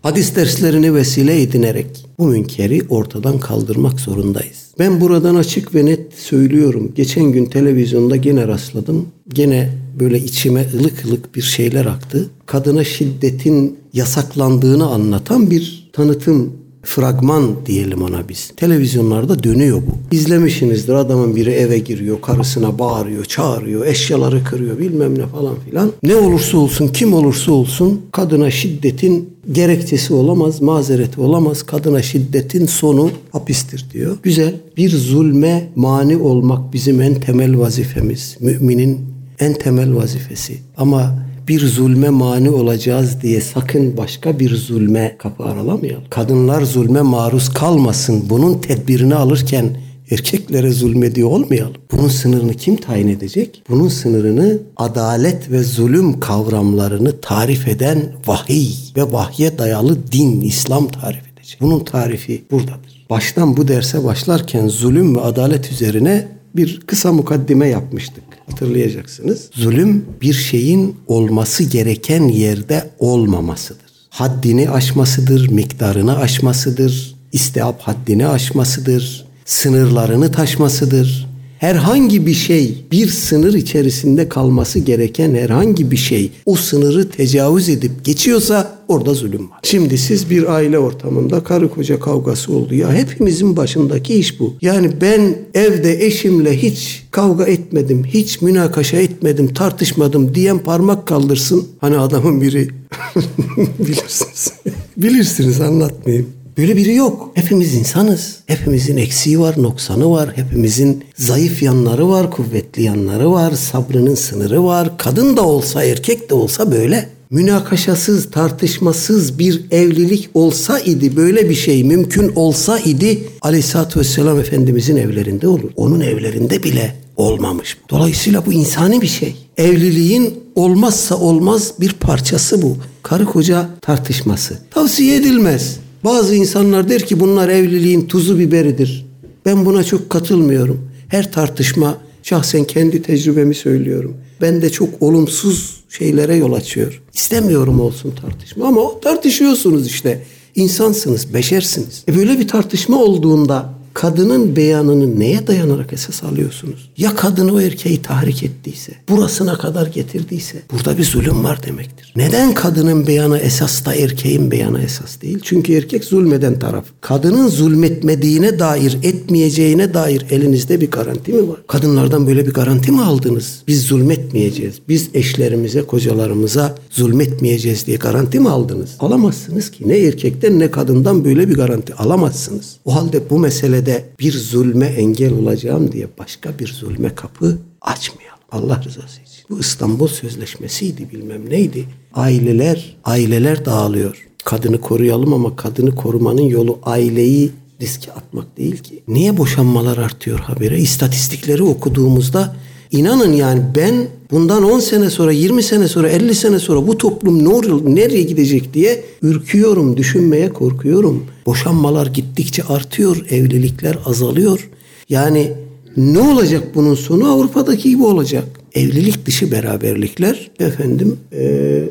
hadis 0.02 0.36
derslerini 0.36 0.94
vesile 0.94 1.42
edinerek 1.42 1.86
bu 2.18 2.26
münkeri 2.26 2.82
ortadan 2.88 3.38
kaldırmak 3.38 4.00
zorundayız. 4.00 4.61
Ben 4.78 5.00
buradan 5.00 5.34
açık 5.34 5.74
ve 5.74 5.86
net 5.86 6.14
söylüyorum. 6.14 6.92
Geçen 6.94 7.24
gün 7.24 7.46
televizyonda 7.46 8.16
gene 8.16 8.48
rastladım. 8.48 9.06
Gene 9.28 9.70
böyle 10.00 10.18
içime 10.18 10.66
ılık 10.74 11.04
ılık 11.04 11.34
bir 11.34 11.42
şeyler 11.42 11.86
aktı. 11.86 12.30
Kadına 12.46 12.84
şiddetin 12.84 13.76
yasaklandığını 13.92 14.86
anlatan 14.86 15.50
bir 15.50 15.90
tanıtım 15.92 16.52
fragman 16.82 17.66
diyelim 17.66 18.02
ona 18.02 18.28
biz. 18.28 18.52
Televizyonlarda 18.56 19.42
dönüyor 19.42 19.76
bu. 19.76 20.16
İzlemişsinizdir 20.16 20.94
adamın 20.94 21.36
biri 21.36 21.50
eve 21.50 21.78
giriyor, 21.78 22.20
karısına 22.20 22.78
bağırıyor, 22.78 23.24
çağırıyor, 23.24 23.86
eşyaları 23.86 24.44
kırıyor 24.44 24.78
bilmem 24.78 25.18
ne 25.18 25.26
falan 25.26 25.54
filan. 25.68 25.92
Ne 26.02 26.16
olursa 26.16 26.58
olsun, 26.58 26.88
kim 26.88 27.14
olursa 27.14 27.52
olsun 27.52 28.00
kadına 28.12 28.50
şiddetin 28.50 29.30
gerekçesi 29.52 30.14
olamaz, 30.14 30.62
mazereti 30.62 31.20
olamaz. 31.20 31.62
Kadına 31.62 32.02
şiddetin 32.02 32.66
sonu 32.66 33.10
hapistir 33.32 33.86
diyor. 33.92 34.16
Güzel. 34.22 34.54
Bir 34.76 34.90
zulme 34.90 35.68
mani 35.76 36.16
olmak 36.16 36.72
bizim 36.72 37.00
en 37.00 37.14
temel 37.14 37.58
vazifemiz. 37.58 38.36
Müminin 38.40 39.00
en 39.38 39.54
temel 39.54 39.94
vazifesi. 39.94 40.58
Ama 40.76 41.18
bir 41.48 41.66
zulme 41.66 42.08
mani 42.08 42.50
olacağız 42.50 43.22
diye 43.22 43.40
sakın 43.40 43.96
başka 43.96 44.38
bir 44.38 44.56
zulme 44.56 45.16
kapı 45.18 45.44
aralamayalım. 45.44 46.04
Kadınlar 46.10 46.62
zulme 46.62 47.02
maruz 47.02 47.48
kalmasın. 47.48 48.24
Bunun 48.30 48.58
tedbirini 48.58 49.14
alırken 49.14 49.76
erkeklere 50.10 50.72
zulmediyor 50.72 51.30
olmayalım. 51.30 51.76
Bunun 51.92 52.08
sınırını 52.08 52.54
kim 52.54 52.76
tayin 52.76 53.08
edecek? 53.08 53.62
Bunun 53.68 53.88
sınırını 53.88 54.58
adalet 54.76 55.50
ve 55.50 55.62
zulüm 55.62 56.20
kavramlarını 56.20 57.20
tarif 57.20 57.68
eden 57.68 58.12
vahiy 58.26 58.74
ve 58.96 59.12
vahye 59.12 59.58
dayalı 59.58 60.12
din, 60.12 60.40
İslam 60.40 60.88
tarif 60.88 61.22
edecek. 61.32 61.58
Bunun 61.60 61.84
tarifi 61.84 62.44
buradadır. 62.50 63.06
Baştan 63.10 63.56
bu 63.56 63.68
derse 63.68 64.04
başlarken 64.04 64.68
zulüm 64.68 65.16
ve 65.16 65.20
adalet 65.20 65.72
üzerine 65.72 66.28
bir 66.56 66.80
kısa 66.80 67.12
mukaddime 67.12 67.68
yapmıştık. 67.68 68.24
Hatırlayacaksınız. 68.46 69.50
Zulüm 69.52 70.04
bir 70.20 70.32
şeyin 70.32 70.96
olması 71.06 71.64
gereken 71.64 72.28
yerde 72.28 72.90
olmamasıdır. 72.98 73.92
Haddini 74.10 74.70
aşmasıdır, 74.70 75.48
miktarını 75.48 76.18
aşmasıdır, 76.18 77.14
istihap 77.32 77.80
haddini 77.80 78.28
aşmasıdır, 78.28 79.24
sınırlarını 79.44 80.32
taşmasıdır. 80.32 81.31
Herhangi 81.62 82.26
bir 82.26 82.34
şey 82.34 82.84
bir 82.92 83.08
sınır 83.08 83.54
içerisinde 83.54 84.28
kalması 84.28 84.78
gereken 84.78 85.34
herhangi 85.34 85.90
bir 85.90 85.96
şey 85.96 86.30
o 86.46 86.56
sınırı 86.56 87.10
tecavüz 87.10 87.68
edip 87.68 88.04
geçiyorsa 88.04 88.78
orada 88.88 89.14
zulüm 89.14 89.50
var. 89.50 89.58
Şimdi 89.62 89.98
siz 89.98 90.30
bir 90.30 90.52
aile 90.54 90.78
ortamında 90.78 91.44
karı 91.44 91.70
koca 91.70 92.00
kavgası 92.00 92.52
oldu. 92.52 92.74
Ya 92.74 92.92
hepimizin 92.92 93.56
başındaki 93.56 94.14
iş 94.14 94.40
bu. 94.40 94.54
Yani 94.62 94.90
ben 95.00 95.38
evde 95.54 96.06
eşimle 96.06 96.62
hiç 96.62 97.06
kavga 97.10 97.44
etmedim, 97.44 98.04
hiç 98.04 98.42
münakaşa 98.42 98.96
etmedim, 98.96 99.54
tartışmadım 99.54 100.34
diyen 100.34 100.58
parmak 100.58 101.06
kaldırsın. 101.06 101.68
Hani 101.80 101.98
adamın 101.98 102.40
biri 102.40 102.68
bilirsiniz. 103.78 104.52
Bilirsiniz 104.96 105.60
anlatmayayım. 105.60 106.41
Böyle 106.56 106.76
biri 106.76 106.94
yok. 106.94 107.30
Hepimiz 107.34 107.74
insanız. 107.74 108.36
Hepimizin 108.46 108.96
eksiği 108.96 109.40
var, 109.40 109.54
noksanı 109.62 110.10
var. 110.10 110.30
Hepimizin 110.34 111.04
zayıf 111.16 111.62
yanları 111.62 112.08
var, 112.08 112.30
kuvvetli 112.30 112.82
yanları 112.82 113.32
var. 113.32 113.52
Sabrının 113.52 114.14
sınırı 114.14 114.64
var. 114.64 114.98
Kadın 114.98 115.36
da 115.36 115.42
olsa, 115.42 115.84
erkek 115.84 116.30
de 116.30 116.34
olsa 116.34 116.72
böyle. 116.72 117.08
Münakaşasız, 117.30 118.30
tartışmasız 118.30 119.38
bir 119.38 119.64
evlilik 119.70 120.30
olsa 120.34 120.80
idi, 120.80 121.16
böyle 121.16 121.50
bir 121.50 121.54
şey 121.54 121.84
mümkün 121.84 122.32
olsa 122.36 122.78
idi 122.78 123.24
Aleyhisselatü 123.42 124.00
Vesselam 124.00 124.40
Efendimizin 124.40 124.96
evlerinde 124.96 125.48
olur. 125.48 125.70
Onun 125.76 126.00
evlerinde 126.00 126.62
bile 126.62 126.94
olmamış. 127.16 127.76
Dolayısıyla 127.90 128.46
bu 128.46 128.52
insani 128.52 129.00
bir 129.00 129.06
şey. 129.06 129.36
Evliliğin 129.56 130.34
olmazsa 130.54 131.16
olmaz 131.16 131.72
bir 131.80 131.92
parçası 131.92 132.62
bu. 132.62 132.76
Karı 133.02 133.24
koca 133.24 133.68
tartışması. 133.80 134.58
Tavsiye 134.70 135.16
edilmez. 135.16 135.76
Bazı 136.04 136.34
insanlar 136.34 136.88
der 136.88 137.06
ki 137.06 137.20
bunlar 137.20 137.48
evliliğin 137.48 138.06
tuzu 138.06 138.38
biberidir. 138.38 139.06
Ben 139.46 139.66
buna 139.66 139.84
çok 139.84 140.10
katılmıyorum. 140.10 140.90
Her 141.08 141.32
tartışma 141.32 141.98
şahsen 142.22 142.64
kendi 142.64 143.02
tecrübemi 143.02 143.54
söylüyorum. 143.54 144.16
Ben 144.40 144.62
de 144.62 144.70
çok 144.70 145.02
olumsuz 145.02 145.76
şeylere 145.88 146.36
yol 146.36 146.52
açıyor. 146.52 147.02
İstemiyorum 147.14 147.80
olsun 147.80 148.14
tartışma 148.22 148.66
ama 148.66 149.00
tartışıyorsunuz 149.00 149.86
işte. 149.86 150.22
İnsansınız, 150.54 151.34
beşersiniz. 151.34 152.04
E 152.08 152.16
böyle 152.16 152.38
bir 152.38 152.48
tartışma 152.48 152.96
olduğunda 153.02 153.74
kadının 153.94 154.56
beyanını 154.56 155.20
neye 155.20 155.46
dayanarak 155.46 155.92
esas 155.92 156.24
alıyorsunuz? 156.24 156.90
Ya 156.96 157.14
kadını 157.14 157.54
o 157.54 157.60
erkeği 157.60 158.02
tahrik 158.02 158.42
ettiyse, 158.42 158.92
burasına 159.08 159.58
kadar 159.58 159.86
getirdiyse 159.86 160.62
burada 160.72 160.98
bir 160.98 161.04
zulüm 161.04 161.44
var 161.44 161.62
demektir. 161.62 162.12
Neden 162.16 162.54
kadının 162.54 163.06
beyanı 163.06 163.38
esas 163.38 163.84
da 163.84 163.94
erkeğin 163.94 164.50
beyanı 164.50 164.82
esas 164.82 165.20
değil? 165.20 165.38
Çünkü 165.42 165.72
erkek 165.72 166.04
zulmeden 166.04 166.58
taraf. 166.58 166.84
Kadının 167.00 167.48
zulmetmediğine 167.48 168.58
dair, 168.58 168.98
etmeyeceğine 169.02 169.94
dair 169.94 170.26
elinizde 170.30 170.80
bir 170.80 170.90
garanti 170.90 171.32
mi 171.32 171.48
var? 171.48 171.58
Kadınlardan 171.66 172.26
böyle 172.26 172.46
bir 172.46 172.52
garanti 172.52 172.92
mi 172.92 173.02
aldınız? 173.02 173.62
Biz 173.68 173.82
zulmetmeyeceğiz. 173.82 174.74
Biz 174.88 175.08
eşlerimize, 175.14 175.82
kocalarımıza 175.82 176.74
zulmetmeyeceğiz 176.90 177.86
diye 177.86 177.96
garanti 177.96 178.40
mi 178.40 178.48
aldınız? 178.48 178.90
Alamazsınız 179.00 179.70
ki. 179.70 179.88
Ne 179.88 179.98
erkekten 179.98 180.58
ne 180.58 180.70
kadından 180.70 181.24
böyle 181.24 181.48
bir 181.48 181.54
garanti 181.54 181.94
alamazsınız. 181.94 182.76
O 182.84 182.94
halde 182.94 183.30
bu 183.30 183.38
mesele 183.38 183.81
de 183.86 184.04
bir 184.20 184.32
zulme 184.32 184.86
engel 184.86 185.32
olacağım 185.32 185.92
diye 185.92 186.08
başka 186.18 186.58
bir 186.58 186.66
zulme 186.66 187.14
kapı 187.14 187.58
açmayalım. 187.80 188.38
Allah 188.52 188.82
rızası 188.84 189.20
için. 189.20 189.44
Bu 189.50 189.60
İstanbul 189.60 190.08
Sözleşmesi'ydi 190.08 191.10
bilmem 191.10 191.50
neydi. 191.50 191.84
Aileler, 192.14 192.96
aileler 193.04 193.64
dağılıyor. 193.64 194.28
Kadını 194.44 194.80
koruyalım 194.80 195.34
ama 195.34 195.56
kadını 195.56 195.94
korumanın 195.94 196.42
yolu 196.42 196.78
aileyi 196.82 197.50
riske 197.80 198.12
atmak 198.12 198.56
değil 198.56 198.76
ki. 198.76 199.02
Niye 199.08 199.36
boşanmalar 199.36 199.96
artıyor 199.96 200.38
habire? 200.38 200.78
İstatistikleri 200.78 201.62
okuduğumuzda 201.62 202.56
inanın 202.90 203.32
yani 203.32 203.62
ben 203.76 204.06
bundan 204.32 204.62
10 204.62 204.80
sene 204.80 205.10
sonra, 205.10 205.32
20 205.32 205.62
sene 205.62 205.88
sonra, 205.88 206.08
50 206.08 206.34
sene 206.34 206.58
sonra 206.58 206.86
bu 206.86 206.98
toplum 206.98 207.44
ne 207.44 207.94
nereye 207.94 208.22
gidecek 208.22 208.74
diye 208.74 209.04
ürküyorum, 209.22 209.96
düşünmeye 209.96 210.52
korkuyorum. 210.52 211.24
Boşanmalar 211.46 212.06
gittikçe 212.06 212.62
artıyor, 212.62 213.24
evlilikler 213.30 213.98
azalıyor. 214.06 214.70
Yani 215.08 215.52
ne 215.96 216.18
olacak 216.18 216.74
bunun 216.74 216.94
sonu? 216.94 217.32
Avrupa'daki 217.32 217.90
gibi 217.90 218.02
olacak. 218.02 218.44
Evlilik 218.74 219.26
dışı 219.26 219.52
beraberlikler 219.52 220.50
efendim 220.60 221.16
e, 221.32 221.44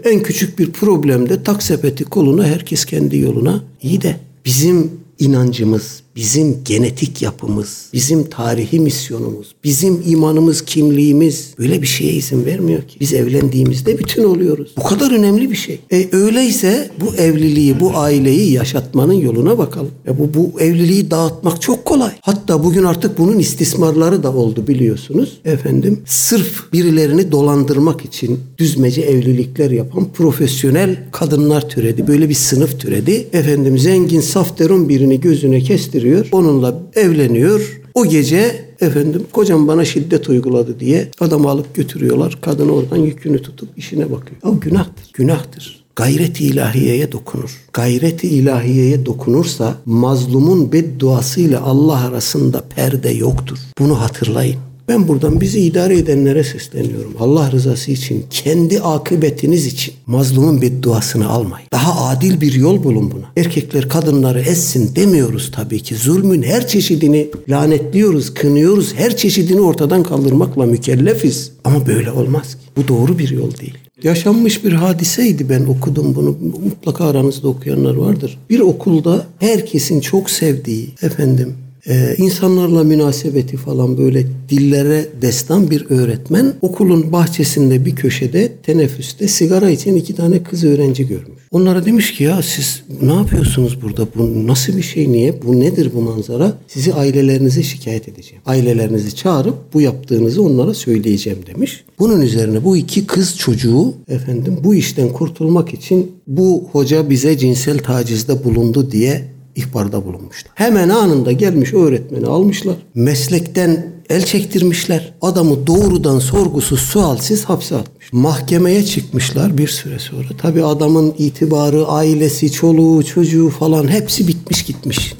en 0.03 0.23
küçük 0.23 0.59
bir 0.59 0.71
problemde 0.71 1.43
tak 1.43 1.63
sepeti 1.63 2.03
koluna 2.03 2.45
herkes 2.45 2.85
kendi 2.85 3.17
yoluna 3.17 3.63
iyi 3.81 4.01
de 4.01 4.15
bizim 4.45 4.91
inancımız, 5.19 6.00
bizim 6.15 6.63
genetik 6.65 7.21
yapımız, 7.21 7.85
bizim 7.93 8.23
tarihi 8.29 8.79
misyonumuz, 8.79 9.55
bizim 9.63 10.03
imanımız, 10.05 10.65
kimliğimiz 10.65 11.53
böyle 11.59 11.81
bir 11.81 11.87
şeye 11.87 12.13
izin 12.13 12.45
vermiyor 12.45 12.81
ki. 12.81 12.99
Biz 12.99 13.13
evlendiğimizde 13.13 13.99
bütün 13.99 14.23
oluyoruz. 14.23 14.73
Bu 14.77 14.83
kadar 14.83 15.11
önemli 15.11 15.51
bir 15.51 15.55
şey. 15.55 15.79
E 15.91 16.07
öyleyse 16.11 16.89
bu 16.99 17.15
evliliği, 17.15 17.79
bu 17.79 17.97
aileyi 17.97 18.51
yaşatmanın 18.51 19.13
yoluna 19.13 19.57
bakalım. 19.57 19.91
E 20.07 20.19
bu, 20.19 20.33
bu 20.33 20.61
evliliği 20.61 21.11
dağıtmak 21.11 21.61
çok 21.61 21.85
kolay. 21.85 22.11
Hatta 22.21 22.63
bugün 22.63 22.83
artık 22.83 23.17
bunun 23.17 23.39
istismarları 23.39 24.23
da 24.23 24.33
oldu 24.33 24.67
biliyorsunuz. 24.67 25.41
Efendim 25.45 25.99
sırf 26.05 26.73
birilerini 26.73 27.31
dolandırmak 27.31 28.05
için 28.05 28.39
düzmece 28.57 29.01
evlilikler 29.01 29.71
yapan 29.71 30.07
profesyonel 30.13 31.03
kadınlar 31.11 31.69
türedi. 31.69 32.07
Böyle 32.07 32.29
bir 32.29 32.33
sınıf 32.33 32.79
türedi. 32.79 33.27
Efendim 33.33 33.77
zengin 33.77 34.21
safterun 34.21 34.89
birini 34.89 35.21
gözüne 35.21 35.61
kestiriyor. 36.01 36.27
Onunla 36.31 36.75
evleniyor. 36.95 37.81
O 37.93 38.05
gece 38.05 38.65
efendim 38.81 39.23
kocam 39.31 39.67
bana 39.67 39.85
şiddet 39.85 40.29
uyguladı 40.29 40.79
diye 40.79 41.11
adamı 41.19 41.49
alıp 41.49 41.75
götürüyorlar. 41.75 42.37
Kadın 42.41 42.69
oradan 42.69 42.97
yükünü 42.97 43.41
tutup 43.41 43.77
işine 43.77 44.11
bakıyor. 44.11 44.41
O 44.43 44.59
günahtır. 44.59 45.11
Günahtır. 45.13 45.81
Gayret-i 45.95 46.43
ilahiyeye 46.43 47.11
dokunur. 47.11 47.61
Gayret-i 47.73 48.27
ilahiyeye 48.27 49.05
dokunursa 49.05 49.75
mazlumun 49.85 50.71
bedduasıyla 50.71 51.61
Allah 51.61 52.07
arasında 52.07 52.61
perde 52.75 53.09
yoktur. 53.09 53.57
Bunu 53.79 54.01
hatırlayın. 54.01 54.70
Ben 54.91 55.07
buradan 55.07 55.41
bizi 55.41 55.59
idare 55.59 55.97
edenlere 55.97 56.43
sesleniyorum. 56.43 57.13
Allah 57.19 57.51
rızası 57.51 57.91
için, 57.91 58.25
kendi 58.29 58.81
akıbetiniz 58.81 59.65
için 59.65 59.93
mazlumun 60.07 60.61
bedduasını 60.61 61.29
almayın. 61.29 61.67
Daha 61.73 62.07
adil 62.07 62.41
bir 62.41 62.53
yol 62.53 62.83
bulun 62.83 63.11
buna. 63.11 63.25
Erkekler 63.37 63.89
kadınları 63.89 64.41
essin 64.41 64.95
demiyoruz 64.95 65.51
tabii 65.55 65.79
ki. 65.79 65.95
Zulmün 65.95 66.43
her 66.43 66.67
çeşidini 66.67 67.27
lanetliyoruz, 67.49 68.33
kınıyoruz. 68.33 68.93
Her 68.95 69.17
çeşidini 69.17 69.61
ortadan 69.61 70.03
kaldırmakla 70.03 70.65
mükellefiz. 70.65 71.51
Ama 71.63 71.87
böyle 71.87 72.11
olmaz 72.11 72.53
ki. 72.53 72.61
Bu 72.77 72.87
doğru 72.87 73.19
bir 73.19 73.29
yol 73.29 73.57
değil. 73.57 73.77
Yaşanmış 74.03 74.65
bir 74.65 74.73
hadiseydi 74.73 75.49
ben 75.49 75.65
okudum 75.65 76.15
bunu. 76.15 76.37
Mutlaka 76.65 77.05
aranızda 77.05 77.47
okuyanlar 77.47 77.95
vardır. 77.95 78.39
Bir 78.49 78.59
okulda 78.59 79.25
herkesin 79.39 80.01
çok 80.01 80.29
sevdiği 80.29 80.89
efendim 81.01 81.53
ee, 81.87 82.15
insanlarla 82.17 82.83
münasebeti 82.83 83.57
falan 83.57 83.97
böyle 83.97 84.25
dillere 84.49 85.07
destan 85.21 85.71
bir 85.71 85.85
öğretmen 85.89 86.53
okulun 86.61 87.11
bahçesinde 87.11 87.85
bir 87.85 87.95
köşede 87.95 88.51
teneffüste 88.63 89.27
sigara 89.27 89.69
için 89.69 89.95
iki 89.95 90.15
tane 90.15 90.43
kız 90.43 90.63
öğrenci 90.63 91.07
görmüş. 91.07 91.41
Onlara 91.51 91.85
demiş 91.85 92.13
ki 92.13 92.23
ya 92.23 92.41
siz 92.41 92.83
ne 93.01 93.13
yapıyorsunuz 93.13 93.81
burada? 93.81 94.07
Bu 94.15 94.47
nasıl 94.47 94.77
bir 94.77 94.81
şey? 94.81 95.11
Niye? 95.11 95.41
Bu 95.41 95.59
nedir 95.59 95.91
bu 95.95 96.01
manzara? 96.01 96.57
Sizi 96.67 96.93
ailelerinize 96.93 97.63
şikayet 97.63 98.07
edeceğim. 98.07 98.41
Ailelerinizi 98.45 99.15
çağırıp 99.15 99.55
bu 99.73 99.81
yaptığınızı 99.81 100.43
onlara 100.43 100.73
söyleyeceğim 100.73 101.39
demiş. 101.47 101.83
Bunun 101.99 102.21
üzerine 102.21 102.63
bu 102.63 102.77
iki 102.77 103.07
kız 103.07 103.37
çocuğu 103.37 103.93
efendim 104.07 104.57
bu 104.63 104.75
işten 104.75 105.09
kurtulmak 105.09 105.73
için 105.73 106.11
bu 106.27 106.69
hoca 106.71 107.09
bize 107.09 107.37
cinsel 107.37 107.77
tacizde 107.77 108.43
bulundu 108.43 108.91
diye 108.91 109.30
ihbarda 109.55 110.05
bulunmuşlar. 110.05 110.51
Hemen 110.55 110.89
anında 110.89 111.31
gelmiş 111.31 111.73
öğretmeni 111.73 112.27
almışlar. 112.27 112.75
Meslekten 112.95 113.91
el 114.09 114.25
çektirmişler. 114.25 115.13
Adamı 115.21 115.67
doğrudan 115.67 116.19
sorgusuz 116.19 116.79
sualsiz 116.79 117.45
hapse 117.45 117.75
atmış. 117.75 118.13
Mahkemeye 118.13 118.85
çıkmışlar 118.85 119.57
bir 119.57 119.67
süre 119.67 119.99
sonra. 119.99 120.27
Tabi 120.37 120.63
adamın 120.63 121.13
itibarı, 121.17 121.85
ailesi, 121.85 122.51
çoluğu, 122.51 123.05
çocuğu 123.05 123.49
falan 123.49 123.87
hepsi 123.87 124.27
bitmiş 124.27 124.63
gitmiş. 124.63 125.13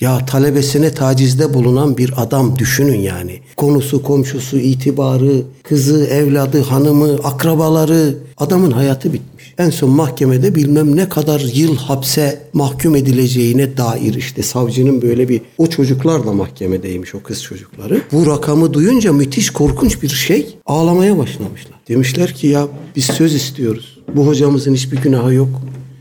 Ya 0.00 0.26
talebesine 0.26 0.90
tacizde 0.90 1.54
bulunan 1.54 1.98
bir 1.98 2.22
adam 2.22 2.58
düşünün 2.58 3.00
yani. 3.00 3.40
Konusu, 3.56 4.02
komşusu, 4.02 4.58
itibarı, 4.58 5.42
kızı, 5.62 6.06
evladı, 6.06 6.62
hanımı, 6.62 7.14
akrabaları 7.24 8.14
adamın 8.36 8.70
hayatı 8.70 9.12
bitmiş. 9.12 9.54
En 9.58 9.70
son 9.70 9.90
mahkemede 9.90 10.54
bilmem 10.54 10.96
ne 10.96 11.08
kadar 11.08 11.40
yıl 11.40 11.76
hapse 11.76 12.42
mahkum 12.52 12.96
edileceğine 12.96 13.76
dair 13.76 14.14
işte 14.14 14.42
savcının 14.42 15.02
böyle 15.02 15.28
bir 15.28 15.40
o 15.58 15.66
çocuklar 15.66 16.26
da 16.26 16.32
mahkemedeymiş 16.32 17.14
o 17.14 17.22
kız 17.22 17.42
çocukları. 17.42 18.02
Bu 18.12 18.26
rakamı 18.26 18.74
duyunca 18.74 19.12
müthiş 19.12 19.50
korkunç 19.50 20.02
bir 20.02 20.08
şey 20.08 20.56
ağlamaya 20.66 21.18
başlamışlar. 21.18 21.78
Demişler 21.88 22.34
ki 22.34 22.46
ya 22.46 22.68
biz 22.96 23.04
söz 23.04 23.34
istiyoruz. 23.34 23.98
Bu 24.16 24.26
hocamızın 24.26 24.74
hiçbir 24.74 24.96
günahı 24.96 25.34
yok. 25.34 25.48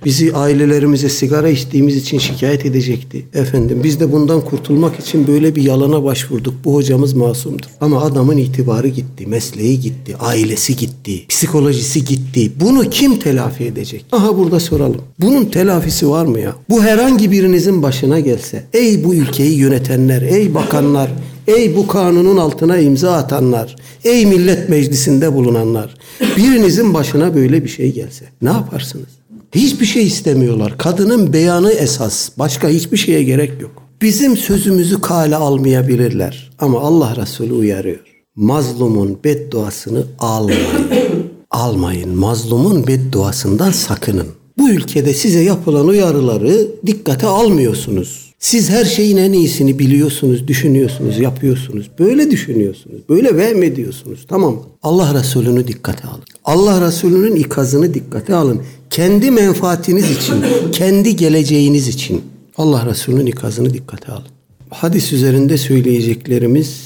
Bizi 0.08 0.34
ailelerimize 0.34 1.10
sigara 1.10 1.50
içtiğimiz 1.50 1.96
için 1.96 2.18
şikayet 2.18 2.66
edecekti. 2.66 3.26
Efendim 3.34 3.82
biz 3.84 4.00
de 4.00 4.12
bundan 4.12 4.42
kurtulmak 4.42 5.00
için 5.00 5.28
böyle 5.28 5.56
bir 5.56 5.62
yalana 5.62 6.04
başvurduk. 6.04 6.54
Bu 6.66 6.74
hocamız 6.74 7.14
masumdur. 7.14 7.70
Ama 7.82 8.02
adamın 8.02 8.38
itibarı 8.38 8.88
gitti, 8.88 9.28
mesleği 9.28 9.80
gitti, 9.80 10.16
ailesi 10.20 10.76
gitti, 10.76 11.28
psikolojisi 11.28 12.06
gitti. 12.06 12.52
Bunu 12.60 12.90
kim 12.90 13.20
telafi 13.20 13.64
edecek? 13.64 14.06
Aha 14.12 14.38
burada 14.38 14.60
soralım. 14.60 15.02
Bunun 15.20 15.46
telafisi 15.46 16.10
var 16.10 16.26
mı 16.26 16.40
ya? 16.40 16.56
Bu 16.70 16.84
herhangi 16.84 17.32
birinizin 17.32 17.84
başına 17.84 18.20
gelse. 18.20 18.64
Ey 18.74 19.04
bu 19.04 19.16
ülkeyi 19.16 19.58
yönetenler, 19.58 20.22
ey 20.22 20.54
bakanlar, 20.54 21.12
ey 21.48 21.76
bu 21.76 21.88
kanunun 21.88 22.38
altına 22.38 22.78
imza 22.78 23.14
atanlar, 23.14 23.76
ey 24.04 24.26
millet 24.26 24.70
meclisinde 24.70 25.34
bulunanlar. 25.34 25.98
Birinizin 26.38 26.94
başına 26.94 27.36
böyle 27.36 27.64
bir 27.64 27.70
şey 27.70 27.94
gelse. 27.94 28.26
Ne 28.42 28.50
yaparsınız? 28.50 29.18
Hiçbir 29.56 29.86
şey 29.86 30.08
istemiyorlar. 30.08 30.78
Kadının 30.78 31.34
beyanı 31.34 31.72
esas. 31.72 32.30
Başka 32.40 32.70
hiçbir 32.70 32.98
şeye 32.98 33.24
gerek 33.24 33.62
yok. 33.62 33.84
Bizim 34.02 34.38
sözümüzü 34.38 35.02
kale 35.02 35.36
almayabilirler. 35.36 36.50
Ama 36.60 36.80
Allah 36.80 37.16
Resulü 37.16 37.54
uyarıyor. 37.54 38.00
Mazlumun 38.36 39.18
bedduasını 39.24 40.04
almayın. 40.20 40.62
almayın. 41.52 42.16
Mazlumun 42.16 42.88
bedduasından 42.88 43.72
sakının. 43.72 44.28
Bu 44.58 44.70
ülkede 44.70 45.14
size 45.14 45.44
yapılan 45.44 45.88
uyarıları 45.88 46.68
dikkate 46.86 47.28
almıyorsunuz. 47.28 48.28
Siz 48.40 48.70
her 48.70 48.86
şeyin 48.86 49.18
en 49.18 49.34
iyisini 49.34 49.80
biliyorsunuz, 49.80 50.48
düşünüyorsunuz, 50.48 51.20
yapıyorsunuz. 51.20 51.92
Böyle 52.00 52.32
düşünüyorsunuz. 52.32 53.02
Böyle 53.10 53.38
vehmediyorsunuz. 53.38 54.26
Tamam. 54.28 54.60
Allah 54.84 55.20
Resulü'nü 55.20 55.68
dikkate 55.68 56.08
alın. 56.08 56.24
Allah 56.46 56.88
Resulü'nün 56.88 57.36
ikazını 57.36 57.94
dikkate 57.94 58.36
alın. 58.36 58.62
Kendi 58.98 59.32
menfaatiniz 59.32 60.12
için, 60.12 60.46
kendi 60.72 61.16
geleceğiniz 61.16 61.88
için 61.88 62.24
Allah 62.58 62.86
Resulü'nün 62.86 63.26
ikazını 63.26 63.74
dikkate 63.74 64.12
alın. 64.12 64.28
Hadis 64.70 65.14
üzerinde 65.14 65.58
söyleyeceklerimiz 65.58 66.82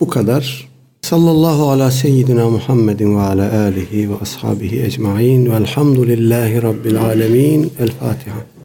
bu 0.00 0.08
kadar. 0.08 0.68
Sallallahu 1.02 1.70
ala 1.70 1.90
seyyidina 1.90 2.50
Muhammedin 2.50 3.16
ve 3.16 3.20
ala 3.20 3.60
alihi 3.60 4.10
ve 4.10 4.14
ashabihi 4.22 4.82
ecmain 4.82 5.50
velhamdülillahi 5.50 6.62
rabbil 6.62 7.00
alemin. 7.02 7.72
El 7.80 7.90
Fatiha. 7.90 8.46